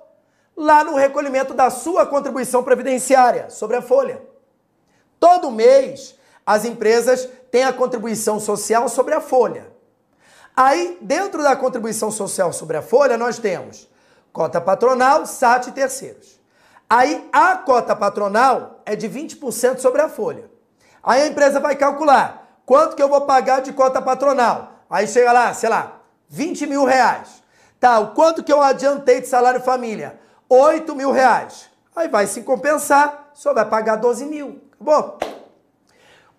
[0.55, 4.30] lá no recolhimento da sua contribuição previdenciária sobre a folha.
[5.21, 9.67] Todo mês, as empresas têm a contribuição social sobre a folha.
[10.57, 13.87] Aí, dentro da contribuição social sobre a folha, nós temos
[14.33, 16.39] cota patronal, SAT e terceiros.
[16.89, 20.49] Aí, a cota patronal é de 20% sobre a folha.
[21.03, 24.71] Aí a empresa vai calcular quanto que eu vou pagar de cota patronal.
[24.89, 27.43] Aí chega lá, sei lá, 20 mil reais.
[27.79, 30.19] Tá, o quanto que eu adiantei de salário família?
[30.49, 31.69] 8 mil reais.
[31.95, 34.70] Aí vai se compensar, só vai pagar 12 mil.
[34.81, 35.19] Acabou.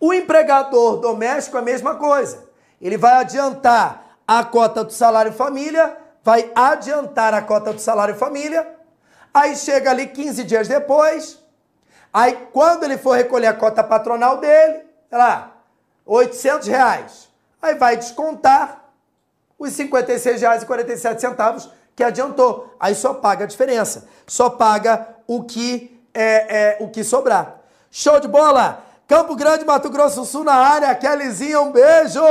[0.00, 2.44] O empregador doméstico é a mesma coisa.
[2.80, 8.68] Ele vai adiantar a cota do salário família, vai adiantar a cota do salário família,
[9.32, 11.38] aí chega ali 15 dias depois,
[12.12, 15.52] aí quando ele for recolher a cota patronal dele, sei lá,
[16.04, 17.28] 800 reais,
[17.60, 18.84] aí vai descontar
[19.58, 22.74] os R$ 56,47 que adiantou.
[22.80, 27.61] Aí só paga a diferença, só paga o que é, é o que sobrar.
[27.94, 28.82] Show de bola!
[29.06, 30.94] Campo Grande, Mato Grosso do Sul na área.
[30.94, 32.22] Kellyzinha, um beijo!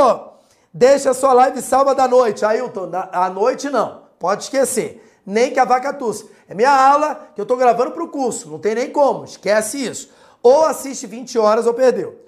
[0.73, 2.43] Deixa sua live sábado à noite.
[2.43, 4.01] Ailton, à noite não.
[4.17, 5.07] Pode esquecer.
[5.23, 6.25] Nem que a vaca tussa.
[6.49, 8.49] É minha aula que eu tô gravando pro curso.
[8.49, 9.23] Não tem nem como.
[9.23, 10.09] Esquece isso.
[10.41, 12.19] Ou assiste 20 horas ou perdeu.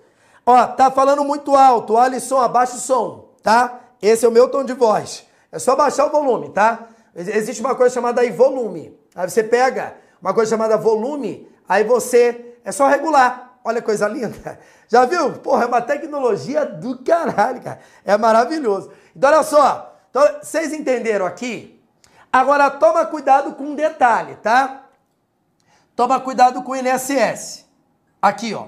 [0.46, 1.98] Ó, tá falando muito alto.
[1.98, 3.80] Alisson, abaixa o som, tá?
[4.00, 5.26] Esse é o meu tom de voz.
[5.52, 6.88] É só baixar o volume, tá?
[7.16, 8.96] Existe uma coisa chamada aí volume.
[9.16, 13.58] Aí você pega uma coisa chamada volume, aí você é só regular.
[13.64, 14.60] Olha que coisa linda.
[14.88, 15.34] Já viu?
[15.40, 17.80] Porra, é uma tecnologia do caralho, cara.
[18.04, 18.92] É maravilhoso.
[19.16, 19.96] Então, olha só.
[20.10, 21.82] Então, vocês entenderam aqui?
[22.32, 24.84] Agora, toma cuidado com um detalhe, tá?
[25.96, 27.66] Toma cuidado com o INSS.
[28.22, 28.68] Aqui, ó.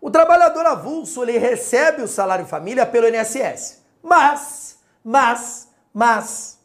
[0.00, 3.82] O trabalhador avulso, ele recebe o salário família pelo INSS.
[4.02, 6.58] Mas, mas, mas,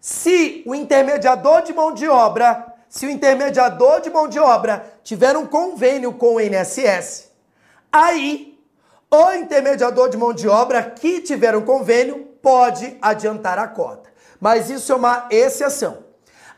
[0.00, 5.36] se o intermediador de mão de obra se o intermediador de mão de obra tiver
[5.36, 7.28] um convênio com o INSS,
[7.90, 8.56] aí
[9.10, 14.08] o intermediador de mão de obra que tiver um convênio pode adiantar a cota.
[14.40, 16.04] Mas isso é uma exceção.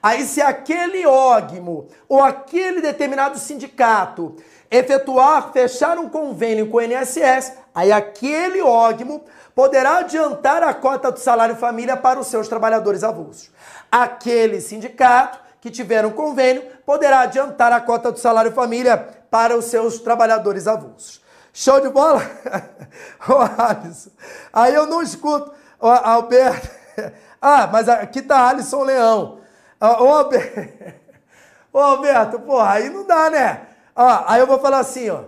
[0.03, 4.37] Aí, se aquele ógmo ou aquele determinado sindicato
[4.71, 11.19] efetuar, fechar um convênio com o INSS, aí aquele ógmo poderá adiantar a cota do
[11.19, 13.51] salário família para os seus trabalhadores avulsos.
[13.91, 18.97] Aquele sindicato que tiver um convênio poderá adiantar a cota do salário família
[19.29, 21.21] para os seus trabalhadores avulsos.
[21.53, 22.23] Show de bola?
[23.29, 24.11] Ô, Alisson.
[24.53, 25.53] Aí eu não escuto.
[25.81, 26.69] Ô, Alberto.
[27.39, 29.41] Ah, mas aqui tá Alisson Leão.
[29.79, 30.95] Ô, Alberto.
[31.71, 33.67] Ô, Alberto, porra, aí não dá, né?
[33.95, 35.25] Ó, aí eu vou falar assim, ó.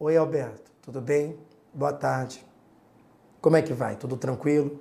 [0.00, 1.38] Oi, Alberto, tudo bem?
[1.74, 2.44] Boa tarde.
[3.40, 3.94] Como é que vai?
[3.96, 4.80] Tudo tranquilo?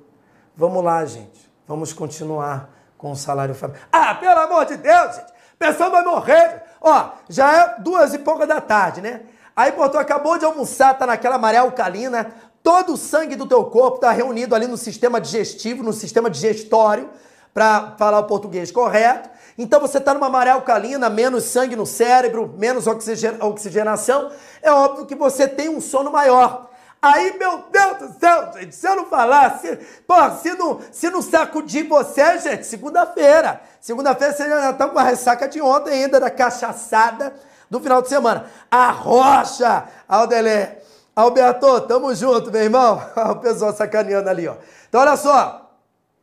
[0.56, 1.52] Vamos lá, gente.
[1.68, 2.75] Vamos continuar
[3.06, 3.88] com salário familiar.
[3.92, 5.32] Ah, pelo amor de Deus, gente!
[5.60, 6.64] Pessoa vai morrer.
[6.82, 9.22] Ó, já é duas e pouca da tarde, né?
[9.56, 14.00] Aí, tu acabou de almoçar, tá naquela maré alcalina, todo o sangue do teu corpo
[14.00, 17.12] tá reunido ali no sistema digestivo, no sistema digestório,
[17.54, 19.30] para falar o português correto.
[19.56, 24.32] Então você tá numa maré alcalina, menos sangue no cérebro, menos oxigenação.
[24.64, 26.72] É óbvio que você tem um sono maior.
[27.06, 29.76] Aí, meu Deus do céu, gente, se eu não falar, se,
[30.08, 33.62] pô, se não, se não sacudir você, gente, segunda-feira.
[33.80, 37.32] Segunda-feira você já tá com a ressaca de ontem ainda, da cachaçada
[37.70, 38.50] do final de semana.
[38.72, 40.82] A rocha, Aldelé.
[41.16, 43.00] Alberto, tamo junto, meu irmão.
[43.30, 44.56] o pessoal sacaneando ali, ó.
[44.90, 45.78] Então, olha só.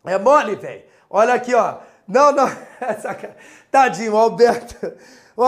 [0.04, 0.82] É mole, velho.
[1.08, 1.76] Olha aqui, ó.
[2.08, 2.50] Não, não.
[3.70, 4.94] Tadinho, o Alberto.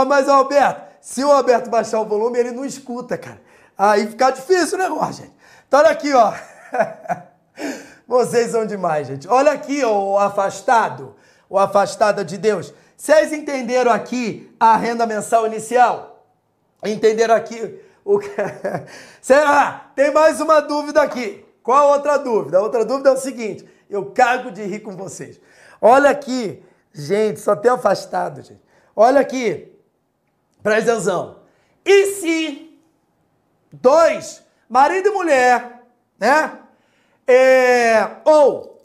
[0.07, 3.43] Mas, Alberto, se o Alberto baixar o volume, ele não escuta, cara.
[3.77, 5.35] Aí fica difícil o negócio, gente.
[5.67, 6.33] Então olha aqui, ó.
[8.07, 9.27] Vocês são demais, gente.
[9.29, 11.15] Olha aqui, o afastado,
[11.49, 12.73] o afastado de Deus.
[12.97, 16.25] Vocês entenderam aqui a renda mensal inicial?
[16.85, 18.31] Entenderam aqui o que.
[19.21, 19.91] Será?
[19.97, 21.45] Tem mais uma dúvida aqui.
[21.63, 22.59] Qual outra dúvida?
[22.59, 25.41] A outra dúvida é o seguinte: eu cago de rir com vocês.
[25.81, 28.63] Olha aqui, gente, só tem afastado, gente.
[28.95, 29.73] Olha aqui,
[30.63, 31.39] presta atenção.
[31.85, 32.74] E se
[33.81, 35.83] dois, marido e mulher,
[36.19, 36.59] né?
[37.27, 38.79] É, ou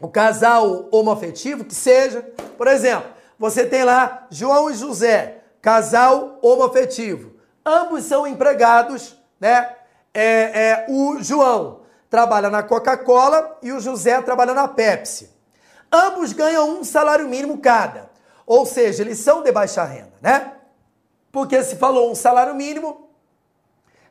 [0.00, 2.22] o casal homoafetivo, que seja,
[2.56, 7.32] por exemplo, você tem lá João e José, casal homoafetivo.
[7.64, 9.74] Ambos são empregados, né?
[10.12, 15.30] É, é, o João trabalha na Coca-Cola e o José trabalha na Pepsi.
[15.90, 18.10] Ambos ganham um salário mínimo cada.
[18.46, 20.52] Ou seja, eles são de baixa renda, né?
[21.32, 23.08] Porque se falou um salário mínimo,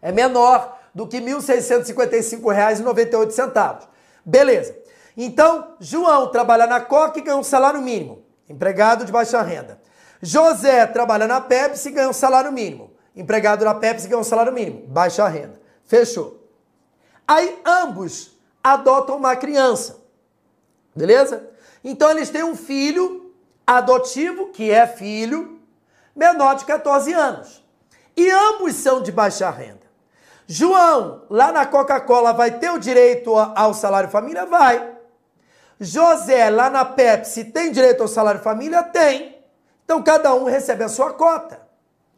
[0.04, 3.88] é menor do que R$ 1.655,98.
[4.26, 4.78] Beleza.
[5.16, 9.80] Então, João trabalha na Coca e ganha um salário mínimo, empregado de baixa renda.
[10.22, 14.52] José trabalha na Pepsi e ganha um salário mínimo, empregado na Pepsi ganha um salário
[14.52, 15.60] mínimo, baixa renda.
[15.86, 16.44] Fechou.
[17.28, 20.02] Aí ambos adotam uma criança.
[20.96, 21.50] Beleza?
[21.84, 23.34] Então eles têm um filho
[23.66, 25.60] adotivo, que é filho,
[26.16, 27.64] menor de 14 anos.
[28.16, 29.83] E ambos são de baixa renda.
[30.48, 34.46] João, lá na Coca-Cola, vai ter o direito ao salário família?
[34.46, 34.94] Vai.
[35.80, 38.84] José, lá na Pepsi, tem direito ao salário família?
[38.84, 39.38] Tem.
[39.84, 41.62] Então cada um recebe a sua cota.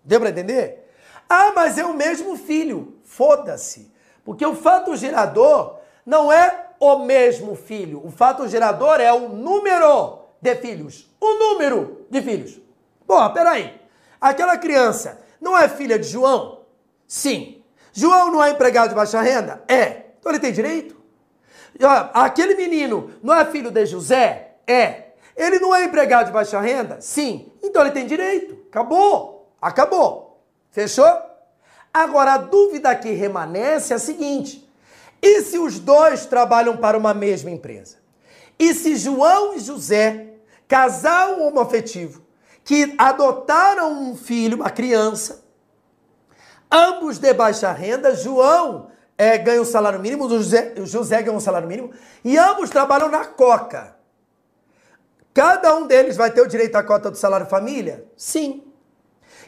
[0.03, 0.91] Deu para entender?
[1.27, 2.99] Ah, mas é o mesmo filho.
[3.03, 3.91] Foda-se.
[4.23, 8.05] Porque o fato gerador não é o mesmo filho.
[8.05, 11.09] O fato gerador é o número de filhos.
[11.19, 12.59] O número de filhos.
[13.07, 13.79] Pô, peraí.
[14.19, 16.61] Aquela criança não é filha de João?
[17.07, 17.54] Sim.
[17.97, 19.63] João não é empregado de baixa renda?
[19.69, 20.01] É.
[20.19, 20.97] Então ele tem direito?
[22.13, 24.55] Aquele menino não é filho de José?
[24.67, 25.05] É.
[25.33, 26.99] Ele não é empregado de baixa renda?
[26.99, 27.49] Sim.
[27.63, 28.57] Então ele tem direito.
[28.67, 29.49] Acabou.
[29.61, 30.41] Acabou.
[30.71, 31.09] Fechou?
[31.93, 34.69] Agora, a dúvida que remanesce é a seguinte:
[35.21, 37.95] e se os dois trabalham para uma mesma empresa?
[38.59, 40.33] E se João e José,
[40.67, 42.23] casal homoafetivo,
[42.61, 45.44] que adotaram um filho, uma criança,
[46.71, 51.67] ambos de baixa renda, João é, ganha um salário mínimo, José, José ganha um salário
[51.67, 51.91] mínimo,
[52.23, 53.95] e ambos trabalham na Coca.
[55.33, 58.05] Cada um deles vai ter o direito à cota do salário família?
[58.15, 58.63] Sim.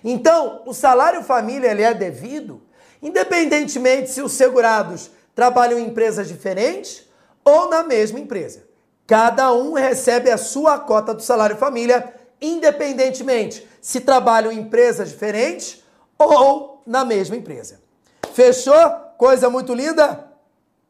[0.04, 2.62] Então, o salário família ele é devido,
[3.02, 7.08] independentemente se os segurados trabalham em empresas diferentes
[7.44, 8.64] ou na mesma empresa.
[9.06, 15.82] Cada um recebe a sua cota do salário família, independentemente se trabalham em empresas diferentes
[16.18, 17.80] ou na mesma empresa.
[18.34, 18.90] Fechou?
[19.18, 20.26] Coisa muito linda?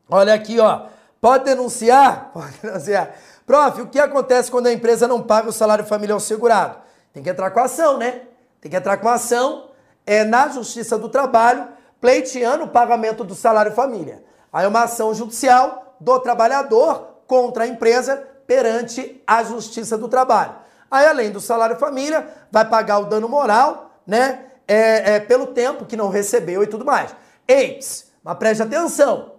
[0.09, 0.85] Olha aqui, ó.
[1.19, 2.29] Pode denunciar?
[2.33, 3.15] Pode denunciar.
[3.45, 6.77] Prof, o que acontece quando a empresa não paga o salário família ao segurado?
[7.11, 8.21] Tem que entrar com ação, né?
[8.61, 9.69] Tem que entrar com ação
[10.05, 11.67] é, na Justiça do Trabalho,
[11.99, 14.23] pleiteando o pagamento do salário família.
[14.53, 20.55] Aí uma ação judicial do trabalhador contra a empresa perante a Justiça do Trabalho.
[20.89, 24.46] Aí, além do salário família, vai pagar o dano moral, né?
[24.67, 27.15] É, é, pelo tempo que não recebeu e tudo mais.
[27.47, 29.35] Eis, mas preste atenção.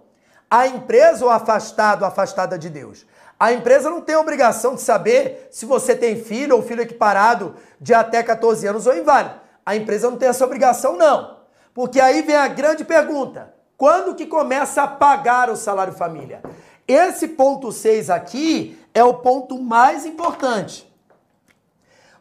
[0.51, 3.05] A empresa ou afastado, afastada de Deus,
[3.39, 7.95] a empresa não tem obrigação de saber se você tem filho ou filho equiparado de
[7.95, 9.35] até 14 anos ou inválido.
[9.65, 11.37] A empresa não tem essa obrigação, não.
[11.75, 16.43] Porque aí vem a grande pergunta: quando que começa a pagar o salário família?
[16.87, 20.91] Esse ponto 6 aqui é o ponto mais importante.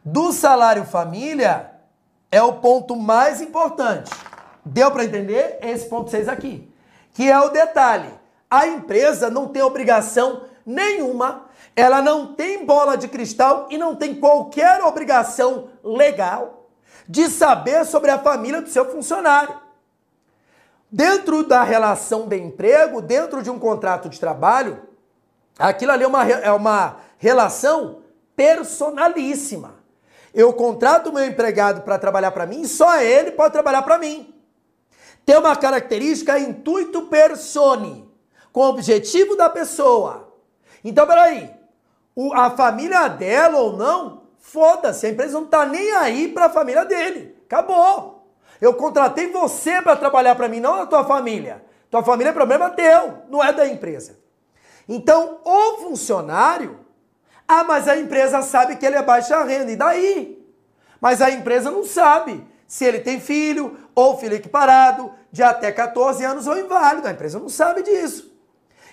[0.04, 1.72] Do salário família
[2.30, 4.10] é o ponto mais importante.
[4.64, 5.58] Deu para entender?
[5.62, 6.70] Esse ponto 6 aqui.
[7.14, 8.10] Que é o detalhe.
[8.50, 14.14] A empresa não tem obrigação nenhuma, ela não tem bola de cristal e não tem
[14.14, 16.66] qualquer obrigação legal
[17.08, 19.58] de saber sobre a família do seu funcionário.
[20.90, 24.82] Dentro da relação de emprego, dentro de um contrato de trabalho,
[25.58, 28.00] aquilo ali é uma, é uma relação
[28.34, 29.77] personalíssima.
[30.38, 34.32] Eu contrato o meu empregado para trabalhar para mim, só ele pode trabalhar para mim.
[35.26, 38.08] Tem uma característica intuito persone,
[38.52, 40.32] com o objetivo da pessoa.
[40.84, 41.50] Então, peraí,
[42.14, 46.50] o, a família dela ou não, foda-se, a empresa não tá nem aí para a
[46.50, 47.36] família dele.
[47.44, 48.32] Acabou.
[48.60, 51.64] Eu contratei você para trabalhar para mim, não a tua família.
[51.90, 54.16] Tua família é problema teu, não é da empresa.
[54.88, 56.78] Então, o funcionário,
[57.48, 60.46] ah, mas a empresa sabe que ele é baixa renda, e daí?
[61.00, 66.22] Mas a empresa não sabe se ele tem filho ou filho equiparado de até 14
[66.22, 67.08] anos ou inválido.
[67.08, 68.30] A empresa não sabe disso.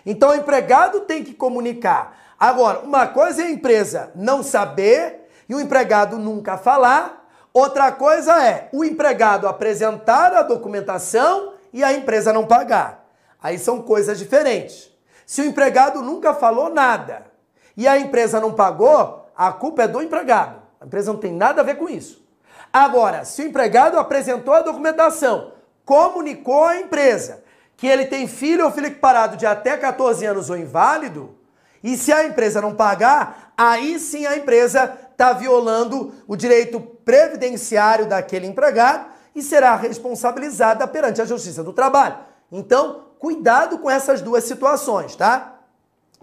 [0.06, 2.18] Então o empregado tem que comunicar.
[2.40, 7.28] Agora, uma coisa é a empresa não saber e o empregado nunca falar.
[7.54, 13.06] Outra coisa é o empregado apresentar a documentação e a empresa não pagar.
[13.44, 14.90] Aí são coisas diferentes.
[15.26, 17.35] Se o empregado nunca falou nada
[17.76, 20.62] e a empresa não pagou, a culpa é do empregado.
[20.80, 22.26] A empresa não tem nada a ver com isso.
[22.72, 25.54] Agora, se o empregado apresentou a documentação,
[25.84, 27.44] comunicou à empresa
[27.78, 31.36] que ele tem filho ou filho equiparado de até 14 anos ou inválido,
[31.84, 38.08] e se a empresa não pagar, aí sim a empresa está violando o direito previdenciário
[38.08, 39.06] daquele empregado
[39.36, 42.18] e será responsabilizada perante a Justiça do Trabalho.
[42.52, 45.60] Então, cuidado com essas duas situações, tá?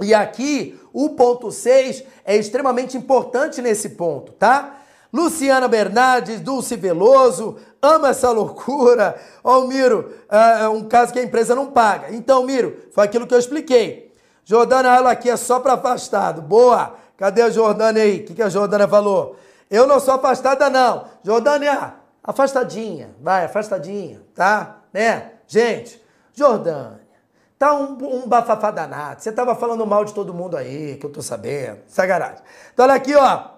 [0.00, 4.78] E aqui, o ponto 6 é extremamente importante nesse ponto, tá?
[5.12, 9.20] Luciana Bernardes, Dulce Veloso, ama essa loucura.
[9.44, 12.14] Ó, oh, Miro, é um caso que a empresa não paga.
[12.14, 14.10] Então, Miro, foi aquilo que eu expliquei.
[14.44, 16.40] Jordana, ela aqui é só para afastado.
[16.40, 16.94] Boa!
[17.16, 18.20] Cadê a Jordana aí?
[18.20, 19.36] O que, que a Jordana falou?
[19.70, 21.04] Eu não sou afastada, não.
[21.22, 23.14] Jordânia, afastadinha.
[23.20, 24.78] Vai, afastadinha, tá?
[24.92, 25.32] Né?
[25.46, 26.02] Gente,
[26.34, 27.00] Jordânia,
[27.62, 29.22] tá um, um bafafá danado.
[29.22, 31.78] Você tava falando mal de todo mundo aí, que eu tô sabendo.
[31.86, 32.42] Sacanagem.
[32.74, 33.52] Então, olha aqui, ó.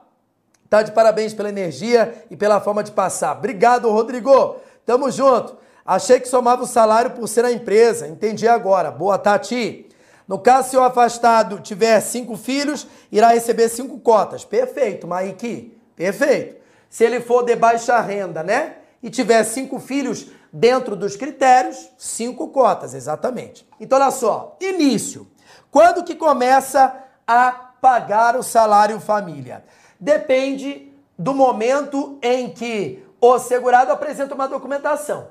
[0.68, 3.34] Tá de parabéns pela energia e pela forma de passar.
[3.34, 4.56] Obrigado, Rodrigo.
[4.84, 5.56] Tamo junto.
[5.86, 8.06] Achei que somava o salário por ser a empresa.
[8.06, 8.90] Entendi agora.
[8.90, 9.88] Boa, Tati.
[10.28, 14.44] No caso, se o afastado tiver cinco filhos, irá receber cinco cotas.
[14.44, 15.74] Perfeito, Maiki.
[15.96, 16.56] Perfeito.
[16.90, 18.76] Se ele for de baixa renda, né?
[19.02, 23.68] E tiver cinco filhos dentro dos critérios, cinco cotas, exatamente.
[23.78, 24.56] Então, olha só.
[24.60, 25.26] Início.
[25.70, 26.94] Quando que começa
[27.26, 29.64] a pagar o salário família?
[30.04, 35.28] depende do momento em que o segurado apresenta uma documentação.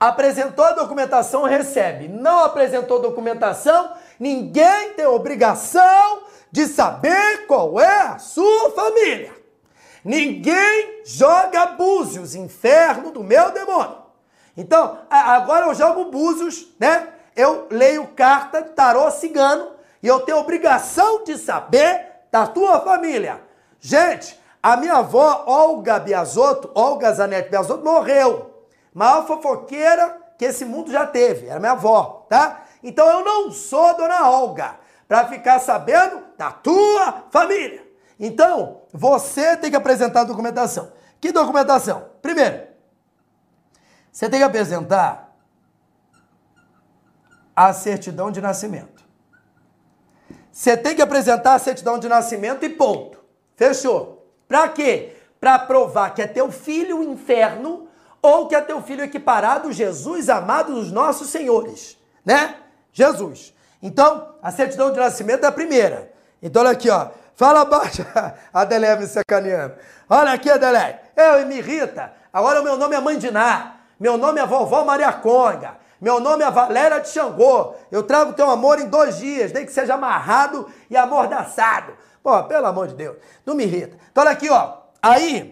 [0.00, 2.08] Apresentou a documentação, recebe.
[2.08, 9.34] Não apresentou documentação, ninguém tem obrigação de saber qual é a sua família.
[10.02, 14.05] Ninguém joga búzios, inferno do meu demônio.
[14.56, 17.08] Então, agora eu jogo búzios, né?
[17.34, 23.40] Eu leio carta de tarô cigano e eu tenho obrigação de saber da tua família.
[23.78, 28.64] Gente, a minha avó, Olga Biasotto, Olga Zanetti Biasotto, morreu.
[28.92, 31.46] Maior fofoqueira que esse mundo já teve.
[31.48, 32.62] Era minha avó, tá?
[32.82, 34.76] Então eu não sou dona Olga
[35.06, 37.86] para ficar sabendo da tua família.
[38.18, 40.90] Então, você tem que apresentar a documentação.
[41.20, 42.06] Que documentação?
[42.22, 42.65] Primeiro,
[44.16, 45.30] você tem que apresentar
[47.54, 49.04] a certidão de nascimento.
[50.50, 53.22] Você tem que apresentar a certidão de nascimento e ponto.
[53.56, 54.26] Fechou.
[54.48, 55.14] Pra quê?
[55.38, 57.88] Pra provar que é teu filho o inferno
[58.22, 62.56] ou que é teu filho equiparado Jesus amado dos nossos senhores, né?
[62.94, 63.52] Jesus.
[63.82, 66.10] Então, a certidão de nascimento é a primeira.
[66.40, 67.10] Então, olha aqui, ó.
[67.34, 68.02] Fala baixo.
[68.50, 69.74] A Adeleia me sacaneando.
[70.08, 71.02] Olha aqui, Adeleia.
[71.14, 72.14] Eu me irrita.
[72.32, 73.76] Agora o meu nome é Mãe de Ná.
[73.98, 75.78] Meu nome é Vovó Maria Conga.
[76.00, 77.74] Meu nome é Valéria de Xangô.
[77.90, 81.94] Eu trago teu amor em dois dias, nem que seja amarrado e amordaçado.
[82.22, 83.16] Pô, pelo amor de Deus,
[83.46, 83.96] não me irrita.
[84.10, 84.78] Então olha aqui, ó.
[85.00, 85.50] Aí,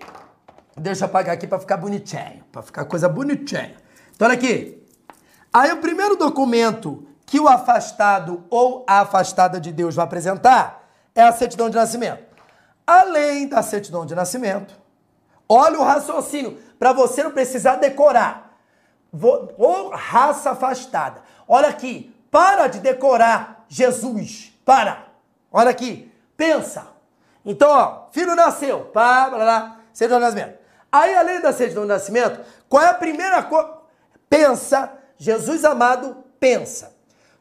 [0.76, 3.76] deixa eu apagar aqui para ficar bonitinho, para ficar coisa bonitinha.
[4.14, 4.84] Então olha aqui.
[5.52, 10.84] Aí o primeiro documento que o afastado ou a afastada de Deus vai apresentar
[11.14, 12.24] é a certidão de nascimento.
[12.86, 14.74] Além da certidão de nascimento,
[15.54, 18.58] olha o raciocínio, para você não precisar decorar.
[19.12, 21.22] Vou, ou raça afastada.
[21.46, 24.52] Olha aqui, para de decorar Jesus.
[24.64, 25.06] Para.
[25.52, 26.12] Olha aqui.
[26.36, 26.88] Pensa.
[27.44, 30.58] Então, ó, filho nasceu, pá, blá, blá, certidão de nascimento.
[30.90, 33.74] Aí, além da certidão de nascimento, qual é a primeira coisa?
[34.28, 36.92] Pensa, Jesus amado, pensa.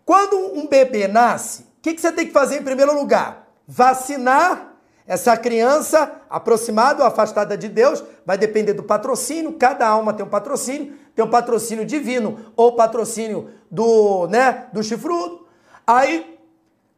[0.06, 3.48] Quando um bebê nasce, o que, que você tem que fazer em primeiro lugar?
[3.68, 4.73] Vacinar
[5.08, 10.30] essa criança aproximada ou afastada de Deus, vai depender do patrocínio, cada alma tem um
[10.30, 15.46] patrocínio, tem um patrocínio divino ou patrocínio do, né, do chifrudo.
[15.86, 16.34] Aí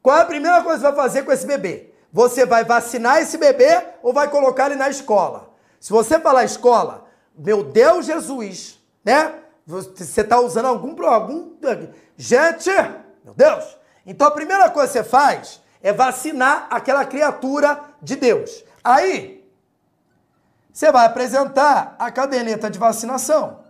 [0.06, 1.90] qual é a primeira coisa que você vai fazer com esse bebê?
[2.14, 5.50] Você vai vacinar esse bebê ou vai colocar ele na escola?
[5.80, 9.34] Se você falar escola, meu Deus Jesus, né?
[9.66, 11.54] Você está usando algum algum
[12.16, 12.70] gente,
[13.24, 13.66] meu Deus.
[14.06, 18.64] Então a primeira coisa que você faz é vacinar aquela criatura de Deus.
[18.84, 19.44] Aí
[20.72, 23.66] você vai apresentar a caderneta de vacinação.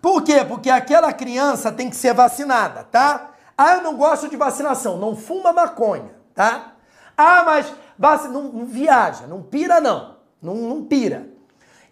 [0.00, 0.44] Por quê?
[0.44, 3.30] Porque aquela criança tem que ser vacinada, tá?
[3.56, 4.98] Ah, eu não gosto de vacinação.
[4.98, 6.74] Não fuma maconha, tá?
[7.16, 8.24] Ah, mas vac...
[8.24, 10.16] não, não viaja, não pira não.
[10.42, 10.54] não.
[10.54, 11.28] Não pira.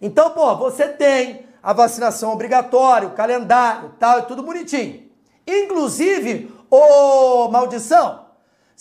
[0.01, 5.09] Então, pô, você tem a vacinação obrigatória, o calendário, tal, é tudo bonitinho.
[5.47, 8.25] Inclusive, ô maldição,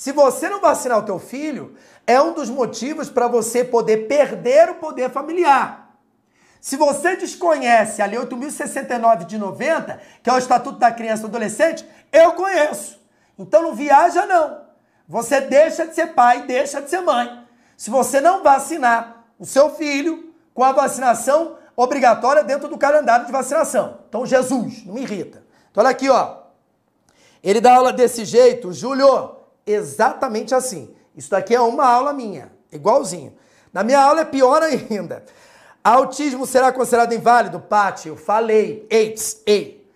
[0.00, 1.76] se você não vacinar o teu filho,
[2.06, 5.94] é um dos motivos para você poder perder o poder familiar.
[6.58, 11.22] Se você desconhece a Lei 8.069 de 90, que é o Estatuto da Criança e
[11.24, 12.98] do Adolescente, eu conheço.
[13.38, 14.62] Então não viaja não.
[15.06, 17.44] Você deixa de ser pai, deixa de ser mãe.
[17.76, 23.32] Se você não vacinar o seu filho com a vacinação obrigatória dentro do calendário de
[23.32, 23.98] vacinação.
[24.08, 25.44] Então Jesus, não me irrita.
[25.70, 26.38] Então olha aqui, ó.
[27.44, 30.94] Ele dá aula desse jeito, Júlio, exatamente assim.
[31.16, 33.34] Isso daqui é uma aula minha, igualzinho.
[33.72, 35.24] Na minha aula é pior ainda.
[35.82, 37.58] Autismo será considerado inválido?
[37.58, 38.86] Pati, eu falei.
[38.90, 39.88] AIDS, ei.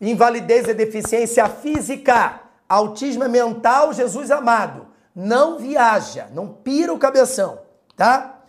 [0.00, 2.40] Invalidez é deficiência física.
[2.68, 4.88] Autismo é mental, Jesus amado.
[5.14, 7.60] Não viaja, não pira o cabeção,
[7.96, 8.40] tá?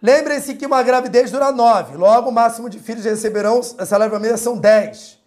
[0.00, 1.96] Lembrem-se que uma gravidez dura nove.
[1.96, 5.21] Logo, o máximo de filhos receberão salário família são dez.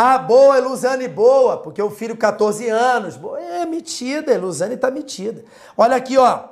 [0.00, 3.18] Ah, boa, Eluzane, boa, porque o filho 14 anos.
[3.50, 5.44] É metida, Eluzane tá metida.
[5.76, 6.44] Olha aqui, ó.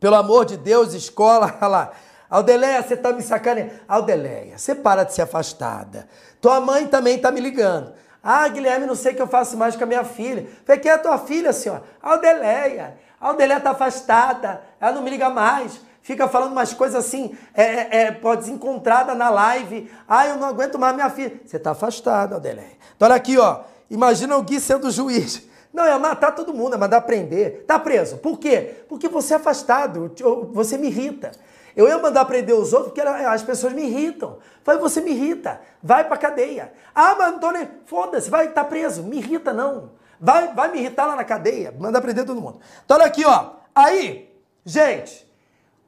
[0.00, 1.92] Pelo amor de Deus, escola, olha lá.
[2.30, 3.72] Aldeleia, você tá me sacaneando.
[3.86, 6.08] Aldeleia, você para de ser afastada.
[6.40, 7.92] Tua mãe também tá me ligando.
[8.24, 10.48] Ah, Guilherme, não sei o que eu faço mais com a minha filha.
[10.64, 11.82] Falei, quem é a tua filha, senhora?
[12.02, 12.96] Aldeleia.
[13.20, 17.96] Aldeleia tá afastada, ela não me liga mais fica falando umas coisas assim, é, é,
[18.02, 19.90] é pode desencontrada na live.
[20.06, 21.40] Ah, eu não aguento mais minha filha.
[21.44, 22.72] Você está afastado, Adelé.
[22.96, 23.60] Então olha aqui, ó.
[23.90, 25.46] Imagina o Gui sendo juiz.
[25.72, 27.64] Não, é matar todo mundo, é mandar prender.
[27.66, 28.18] Tá preso.
[28.18, 28.84] Por quê?
[28.88, 30.12] Porque você é afastado,
[30.52, 31.32] você me irrita.
[31.74, 34.38] Eu ia mandar prender os outros porque as pessoas me irritam.
[34.62, 36.72] Falei, você me irrita, vai pra cadeia.
[36.94, 39.02] Ah, mas Antônio, foda-se, vai estar tá preso.
[39.02, 39.90] Me irrita não.
[40.20, 42.60] Vai, vai me irritar lá na cadeia, mandar prender todo mundo.
[42.84, 43.52] Então olha aqui, ó.
[43.74, 44.30] Aí,
[44.64, 45.26] gente,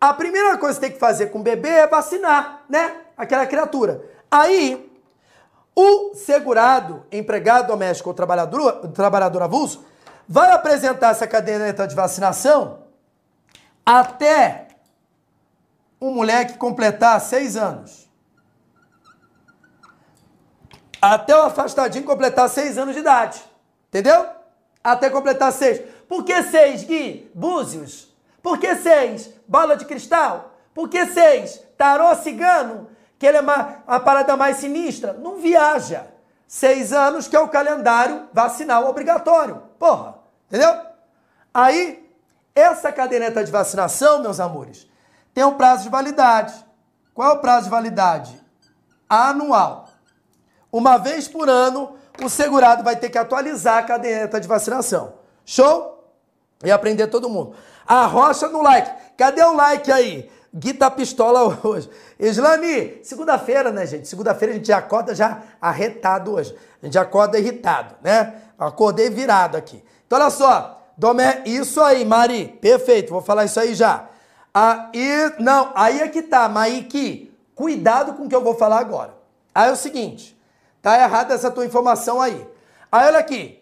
[0.01, 2.97] a primeira coisa que tem que fazer com o bebê é vacinar, né?
[3.17, 4.05] Aquela criatura.
[4.31, 4.93] Aí,
[5.75, 9.85] o segurado, empregado doméstico ou trabalhador, trabalhador avulso,
[10.29, 12.85] vai apresentar essa caderneta de vacinação
[13.85, 14.69] até
[16.01, 18.09] o moleque completar seis anos.
[21.01, 23.43] Até o afastadinho completar seis anos de idade.
[23.89, 24.27] Entendeu?
[24.83, 25.81] Até completar seis.
[26.09, 27.31] Por que seis, Gui?
[27.35, 28.14] Búzios.
[28.45, 29.31] Por que seis?
[29.49, 30.53] Bola de cristal?
[30.75, 31.63] Por que seis?
[31.79, 32.91] Tarô cigano?
[33.19, 35.15] Que ele é uma, uma parada mais sinistra?
[35.15, 36.09] Não viaja.
[36.47, 39.63] Seis anos que é o calendário vacinal obrigatório.
[39.79, 40.17] Porra,
[40.47, 40.79] entendeu?
[41.55, 42.07] Aí,
[42.55, 44.87] essa caderneta de vacinação, meus amores,
[45.33, 46.53] tem um prazo de validade.
[47.15, 48.39] Qual é o prazo de validade?
[49.09, 49.89] Anual.
[50.71, 55.15] Uma vez por ano, o segurado vai ter que atualizar a caderneta de vacinação.
[55.47, 55.95] Show?
[56.63, 57.57] E aprender todo mundo.
[57.87, 58.91] Arrocha no like.
[59.17, 60.31] Cadê o like aí?
[60.55, 61.91] Gui tá pistola hoje.
[62.19, 64.07] Islami, segunda-feira, né, gente?
[64.07, 66.57] Segunda-feira a gente já acorda já arretado hoje.
[66.81, 68.35] A gente acorda irritado, né?
[68.59, 69.83] Acordei virado aqui.
[70.07, 70.81] Então, olha só.
[70.97, 72.57] Domé, isso aí, Mari.
[72.61, 74.09] Perfeito, vou falar isso aí já.
[74.53, 77.35] Aí, não, aí é que tá, Maiki.
[77.55, 79.13] Cuidado com o que eu vou falar agora.
[79.53, 80.37] Aí é o seguinte,
[80.81, 82.47] tá errada essa tua informação aí.
[82.91, 83.61] Aí, olha aqui.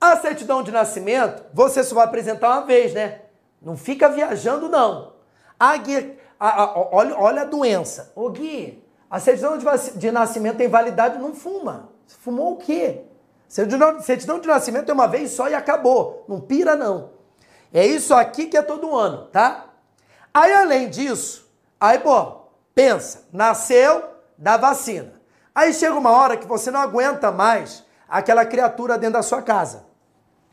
[0.00, 3.20] A certidão de nascimento, você só vai apresentar uma vez, né?
[3.60, 5.14] Não fica viajando, não.
[5.58, 8.12] Ah, Gui, a, a, olha, olha a doença.
[8.14, 9.64] Ô, Gui, a certidão de,
[9.96, 11.90] de nascimento tem validade, não fuma.
[12.20, 13.02] Fumou o quê?
[13.48, 16.24] Certidão, certidão de nascimento é uma vez só e acabou.
[16.28, 17.10] Não pira, não.
[17.72, 19.70] É isso aqui que é todo ano, tá?
[20.32, 21.50] Aí, além disso,
[21.80, 22.42] aí, pô,
[22.74, 24.04] pensa, nasceu
[24.36, 25.14] da vacina.
[25.54, 29.86] Aí chega uma hora que você não aguenta mais aquela criatura dentro da sua casa.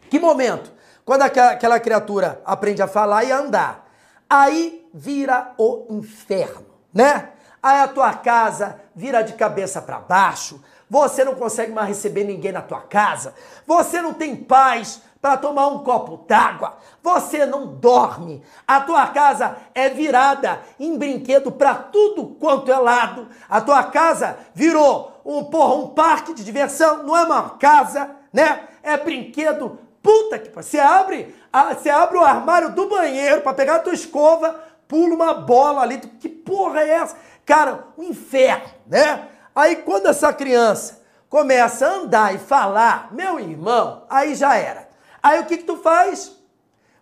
[0.09, 0.71] Que momento?
[1.05, 3.89] Quando aquela criatura aprende a falar e a andar,
[4.29, 7.29] aí vira o inferno, né?
[7.61, 12.51] Aí a tua casa vira de cabeça para baixo, você não consegue mais receber ninguém
[12.51, 13.33] na tua casa,
[13.65, 19.55] você não tem paz para tomar um copo d'água, você não dorme, a tua casa
[19.73, 25.75] é virada em brinquedo para tudo quanto é lado, a tua casa virou um porra,
[25.75, 28.67] um parque de diversão, não é uma casa, né?
[28.83, 30.69] É brinquedo Puta que pariu.
[30.69, 31.33] Você abre,
[31.73, 35.97] você abre o armário do banheiro para pegar a tua escova, pula uma bola ali.
[35.97, 37.15] Que porra é essa?
[37.45, 39.29] Cara, um inferno, né?
[39.55, 44.89] Aí quando essa criança começa a andar e falar, meu irmão, aí já era.
[45.21, 46.37] Aí o que que tu faz?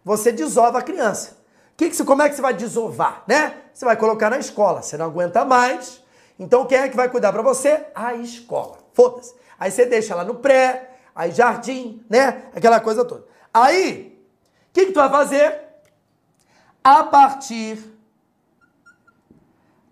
[0.05, 1.37] Você desova a criança.
[1.75, 3.55] Que que, como é que você vai desovar, né?
[3.73, 4.83] Você vai colocar na escola.
[4.83, 6.03] Você não aguenta mais.
[6.37, 7.87] Então quem é que vai cuidar para você?
[7.95, 8.77] A escola.
[8.93, 9.33] Foda-se.
[9.59, 12.49] Aí você deixa ela no pré, aí jardim, né?
[12.55, 13.25] Aquela coisa toda.
[13.53, 14.17] Aí,
[14.69, 15.61] o que, que tu vai fazer?
[16.83, 17.83] A partir,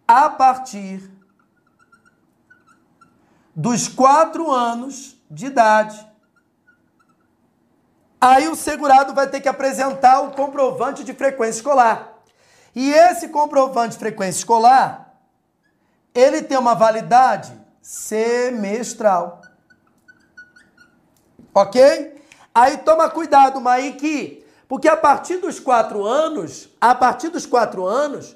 [0.08, 1.12] a partir
[3.56, 6.08] dos quatro anos, de idade.
[8.20, 12.16] Aí o segurado vai ter que apresentar o comprovante de frequência escolar.
[12.76, 15.14] E esse comprovante de frequência escolar,
[16.14, 19.39] ele tem uma validade semestral.
[21.54, 22.16] Ok?
[22.54, 28.36] Aí toma cuidado, Maíque, porque a partir dos quatro anos, a partir dos quatro anos,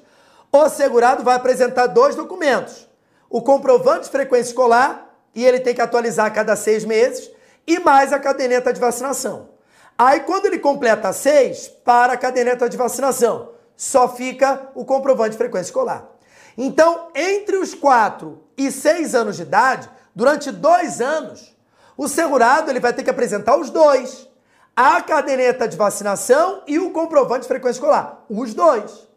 [0.50, 2.88] o segurado vai apresentar dois documentos:
[3.28, 7.30] o comprovante de frequência escolar, e ele tem que atualizar a cada seis meses,
[7.66, 9.50] e mais a caderneta de vacinação.
[9.96, 15.36] Aí, quando ele completa seis, para a caderneta de vacinação, só fica o comprovante de
[15.36, 16.08] frequência escolar.
[16.56, 21.53] Então, entre os quatro e seis anos de idade, durante dois anos,
[21.96, 24.28] o segurado ele vai ter que apresentar os dois:
[24.76, 28.24] a caderneta de vacinação e o comprovante de frequência escolar.
[28.28, 29.08] Os dois.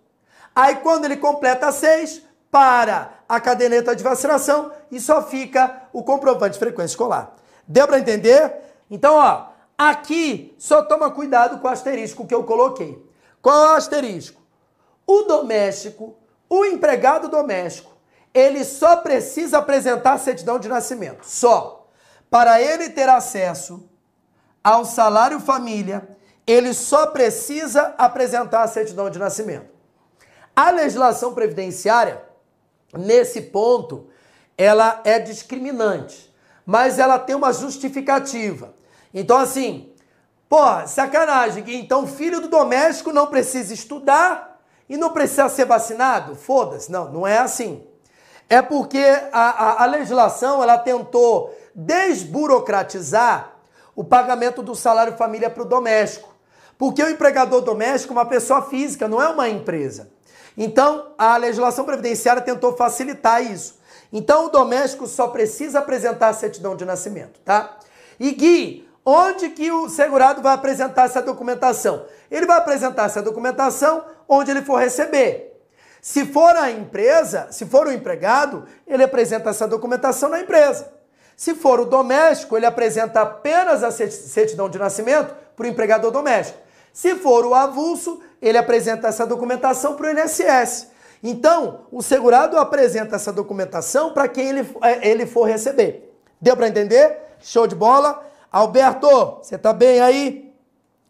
[0.56, 6.54] Aí, quando ele completa seis, para a caderneta de vacinação e só fica o comprovante
[6.54, 7.36] de frequência escolar.
[7.68, 8.54] Deu para entender?
[8.90, 9.48] Então, ó,
[9.78, 13.04] aqui só toma cuidado com o asterisco que eu coloquei.
[13.42, 14.42] Qual é o asterisco?
[15.06, 16.16] O doméstico,
[16.50, 17.92] o empregado doméstico,
[18.34, 21.24] ele só precisa apresentar certidão de nascimento.
[21.24, 21.77] Só.
[22.30, 23.90] Para ele ter acesso
[24.64, 26.08] ao salário família,
[26.46, 29.70] ele só precisa apresentar a certidão de nascimento.
[30.56, 32.24] A legislação previdenciária,
[32.94, 34.08] nesse ponto,
[34.58, 36.34] ela é discriminante,
[36.66, 38.74] mas ela tem uma justificativa.
[39.14, 39.94] Então, assim,
[40.50, 41.64] pô, sacanagem.
[41.76, 44.60] Então, filho do doméstico não precisa estudar
[44.90, 46.36] e não precisa ser vacinado?
[46.36, 46.92] Foda-se.
[46.92, 47.86] Não, não é assim.
[48.50, 53.54] É porque a, a, a legislação ela tentou desburocratizar
[53.96, 56.36] o pagamento do salário família para o doméstico.
[56.76, 60.10] Porque o empregador doméstico é uma pessoa física, não é uma empresa.
[60.58, 63.80] Então, a legislação previdenciária tentou facilitar isso.
[64.12, 67.78] Então, o doméstico só precisa apresentar a certidão de nascimento, tá?
[68.20, 72.06] E Gui, onde que o segurado vai apresentar essa documentação?
[72.32, 75.62] Ele vai apresentar essa documentação onde ele for receber.
[76.02, 80.97] Se for a empresa, se for o empregado, ele apresenta essa documentação na empresa.
[81.38, 86.58] Se for o doméstico, ele apresenta apenas a certidão de nascimento para o empregador doméstico.
[86.92, 90.88] Se for o avulso, ele apresenta essa documentação para o INSS.
[91.22, 96.12] Então, o segurado apresenta essa documentação para quem ele, é, ele for receber.
[96.42, 97.20] Deu para entender?
[97.40, 98.26] Show de bola?
[98.52, 100.52] Alberto, você está bem aí?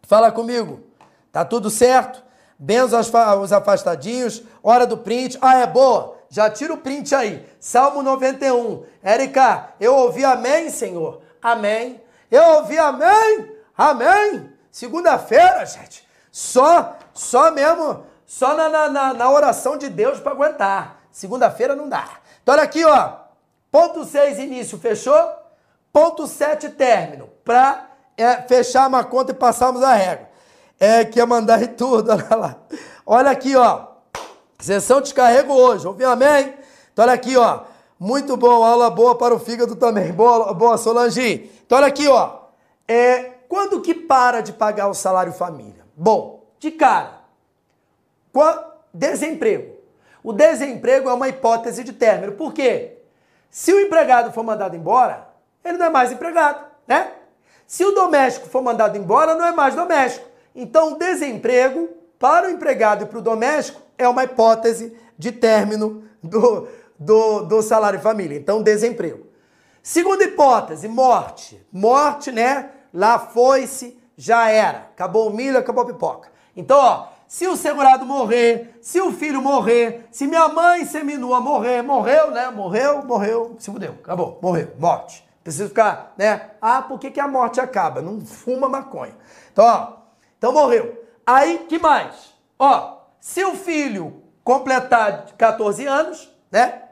[0.02, 0.80] Fala comigo.
[1.32, 2.22] Tá tudo certo?
[2.58, 5.38] Benzo os afastadinhos, hora do print.
[5.40, 6.17] Ah, é boa?
[6.30, 7.46] Já tira o print aí.
[7.58, 8.84] Salmo 91.
[9.02, 11.22] Érica, eu ouvi amém, Senhor.
[11.42, 12.00] Amém.
[12.30, 13.56] Eu ouvi amém.
[13.76, 14.52] Amém.
[14.70, 16.06] Segunda-feira, gente.
[16.30, 20.98] Só, só mesmo, só na, na, na oração de Deus para aguentar.
[21.10, 22.08] Segunda-feira não dá.
[22.42, 23.16] Então olha aqui, ó.
[23.70, 25.32] Ponto 6, início, fechou?
[25.92, 27.28] Ponto 7, término.
[27.44, 30.28] Para é, fechar uma conta e passarmos a regra.
[30.78, 32.56] É que é mandar e tudo, olha lá.
[33.04, 33.87] Olha aqui, ó.
[34.60, 36.52] Sessão descarrego hoje, ouviu amém?
[36.92, 37.60] Então olha aqui, ó.
[37.98, 40.12] Muito bom, aula boa para o fígado também.
[40.12, 41.48] Boa, boa Solange.
[41.64, 42.40] Então olha aqui, ó.
[42.86, 45.86] É, quando que para de pagar o salário família?
[45.96, 47.20] Bom, de cara,
[48.92, 49.76] desemprego.
[50.24, 52.32] O desemprego é uma hipótese de término.
[52.32, 52.96] Por quê?
[53.48, 55.28] Se o empregado for mandado embora,
[55.64, 57.12] ele não é mais empregado, né?
[57.64, 60.26] Se o doméstico for mandado embora, não é mais doméstico.
[60.52, 66.04] Então, o desemprego para o empregado e para o doméstico é uma hipótese de término
[66.22, 66.68] do,
[66.98, 68.38] do, do salário família.
[68.38, 69.26] Então, desemprego.
[69.82, 71.60] Segunda hipótese, morte.
[71.72, 72.70] Morte, né?
[72.94, 74.78] Lá foi-se, já era.
[74.94, 76.30] Acabou o milho, acabou a pipoca.
[76.56, 81.82] Então, ó, se o segurado morrer, se o filho morrer, se minha mãe seminua morrer,
[81.82, 82.50] morreu, né?
[82.50, 85.26] Morreu, morreu, se fudeu, acabou, morreu, morte.
[85.44, 86.50] Precisa ficar, né?
[86.60, 88.02] Ah, por que, que a morte acaba?
[88.02, 89.16] Não fuma maconha.
[89.52, 89.92] Então, ó,
[90.36, 91.04] então morreu.
[91.26, 92.34] Aí, que mais?
[92.58, 96.82] Ó, se o filho completar 14 anos, né?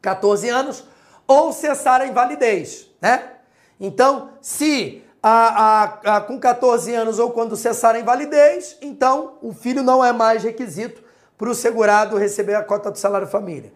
[0.00, 0.84] 14 anos,
[1.26, 3.32] ou cessar a invalidez, né?
[3.78, 9.52] Então, se a, a, a, com 14 anos ou quando cessar a invalidez, então o
[9.52, 11.02] filho não é mais requisito
[11.36, 13.72] para o segurado receber a cota do salário família.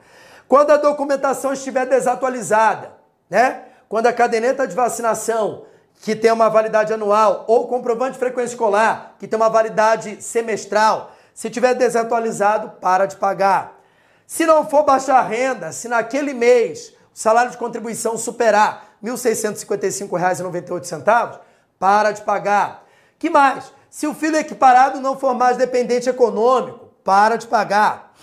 [0.49, 2.93] Quando a documentação estiver desatualizada,
[3.29, 3.65] né?
[3.89, 5.65] Quando a caderneta de vacinação,
[6.01, 11.12] que tem uma validade anual, ou comprovante de frequência escolar, que tem uma validade semestral,
[11.35, 13.81] se tiver desatualizado, para de pagar.
[14.27, 21.41] Se não for baixar renda, se naquele mês o salário de contribuição superar R$ 1.655,98,
[21.79, 22.85] para de pagar.
[23.19, 23.73] Que mais?
[23.91, 28.15] Se o filho equiparado não for mais dependente econômico, para de pagar.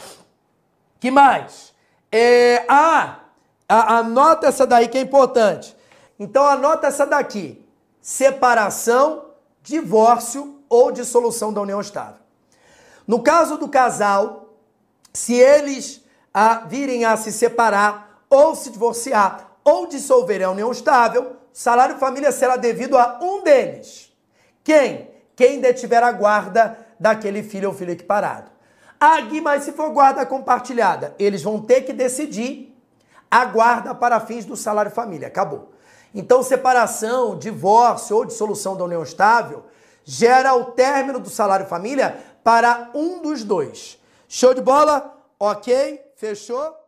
[0.99, 1.73] Que mais?
[2.11, 3.19] É, ah,
[3.67, 5.77] anota essa daí que é importante.
[6.17, 7.63] Então anota essa daqui:
[8.01, 9.25] separação,
[9.61, 12.19] divórcio ou dissolução da união estável.
[13.09, 14.53] No caso do casal,
[15.11, 21.37] se eles a, virem a se separar ou se divorciar ou dissolverem a união estável,
[21.51, 24.15] salário família será devido a um deles.
[24.63, 25.09] Quem?
[25.35, 28.51] Quem detiver a guarda daquele filho ou filho equiparado.
[28.99, 32.79] Ah, Gui, mas se for guarda compartilhada, eles vão ter que decidir
[33.31, 35.29] a guarda para fins do salário família.
[35.29, 35.71] Acabou.
[36.13, 39.65] Então, separação, divórcio ou dissolução da união estável
[40.09, 43.99] gera o término do salário família para um dos dois.
[44.27, 45.17] Show de bola?
[45.39, 46.01] Ok?
[46.15, 46.78] Fechou?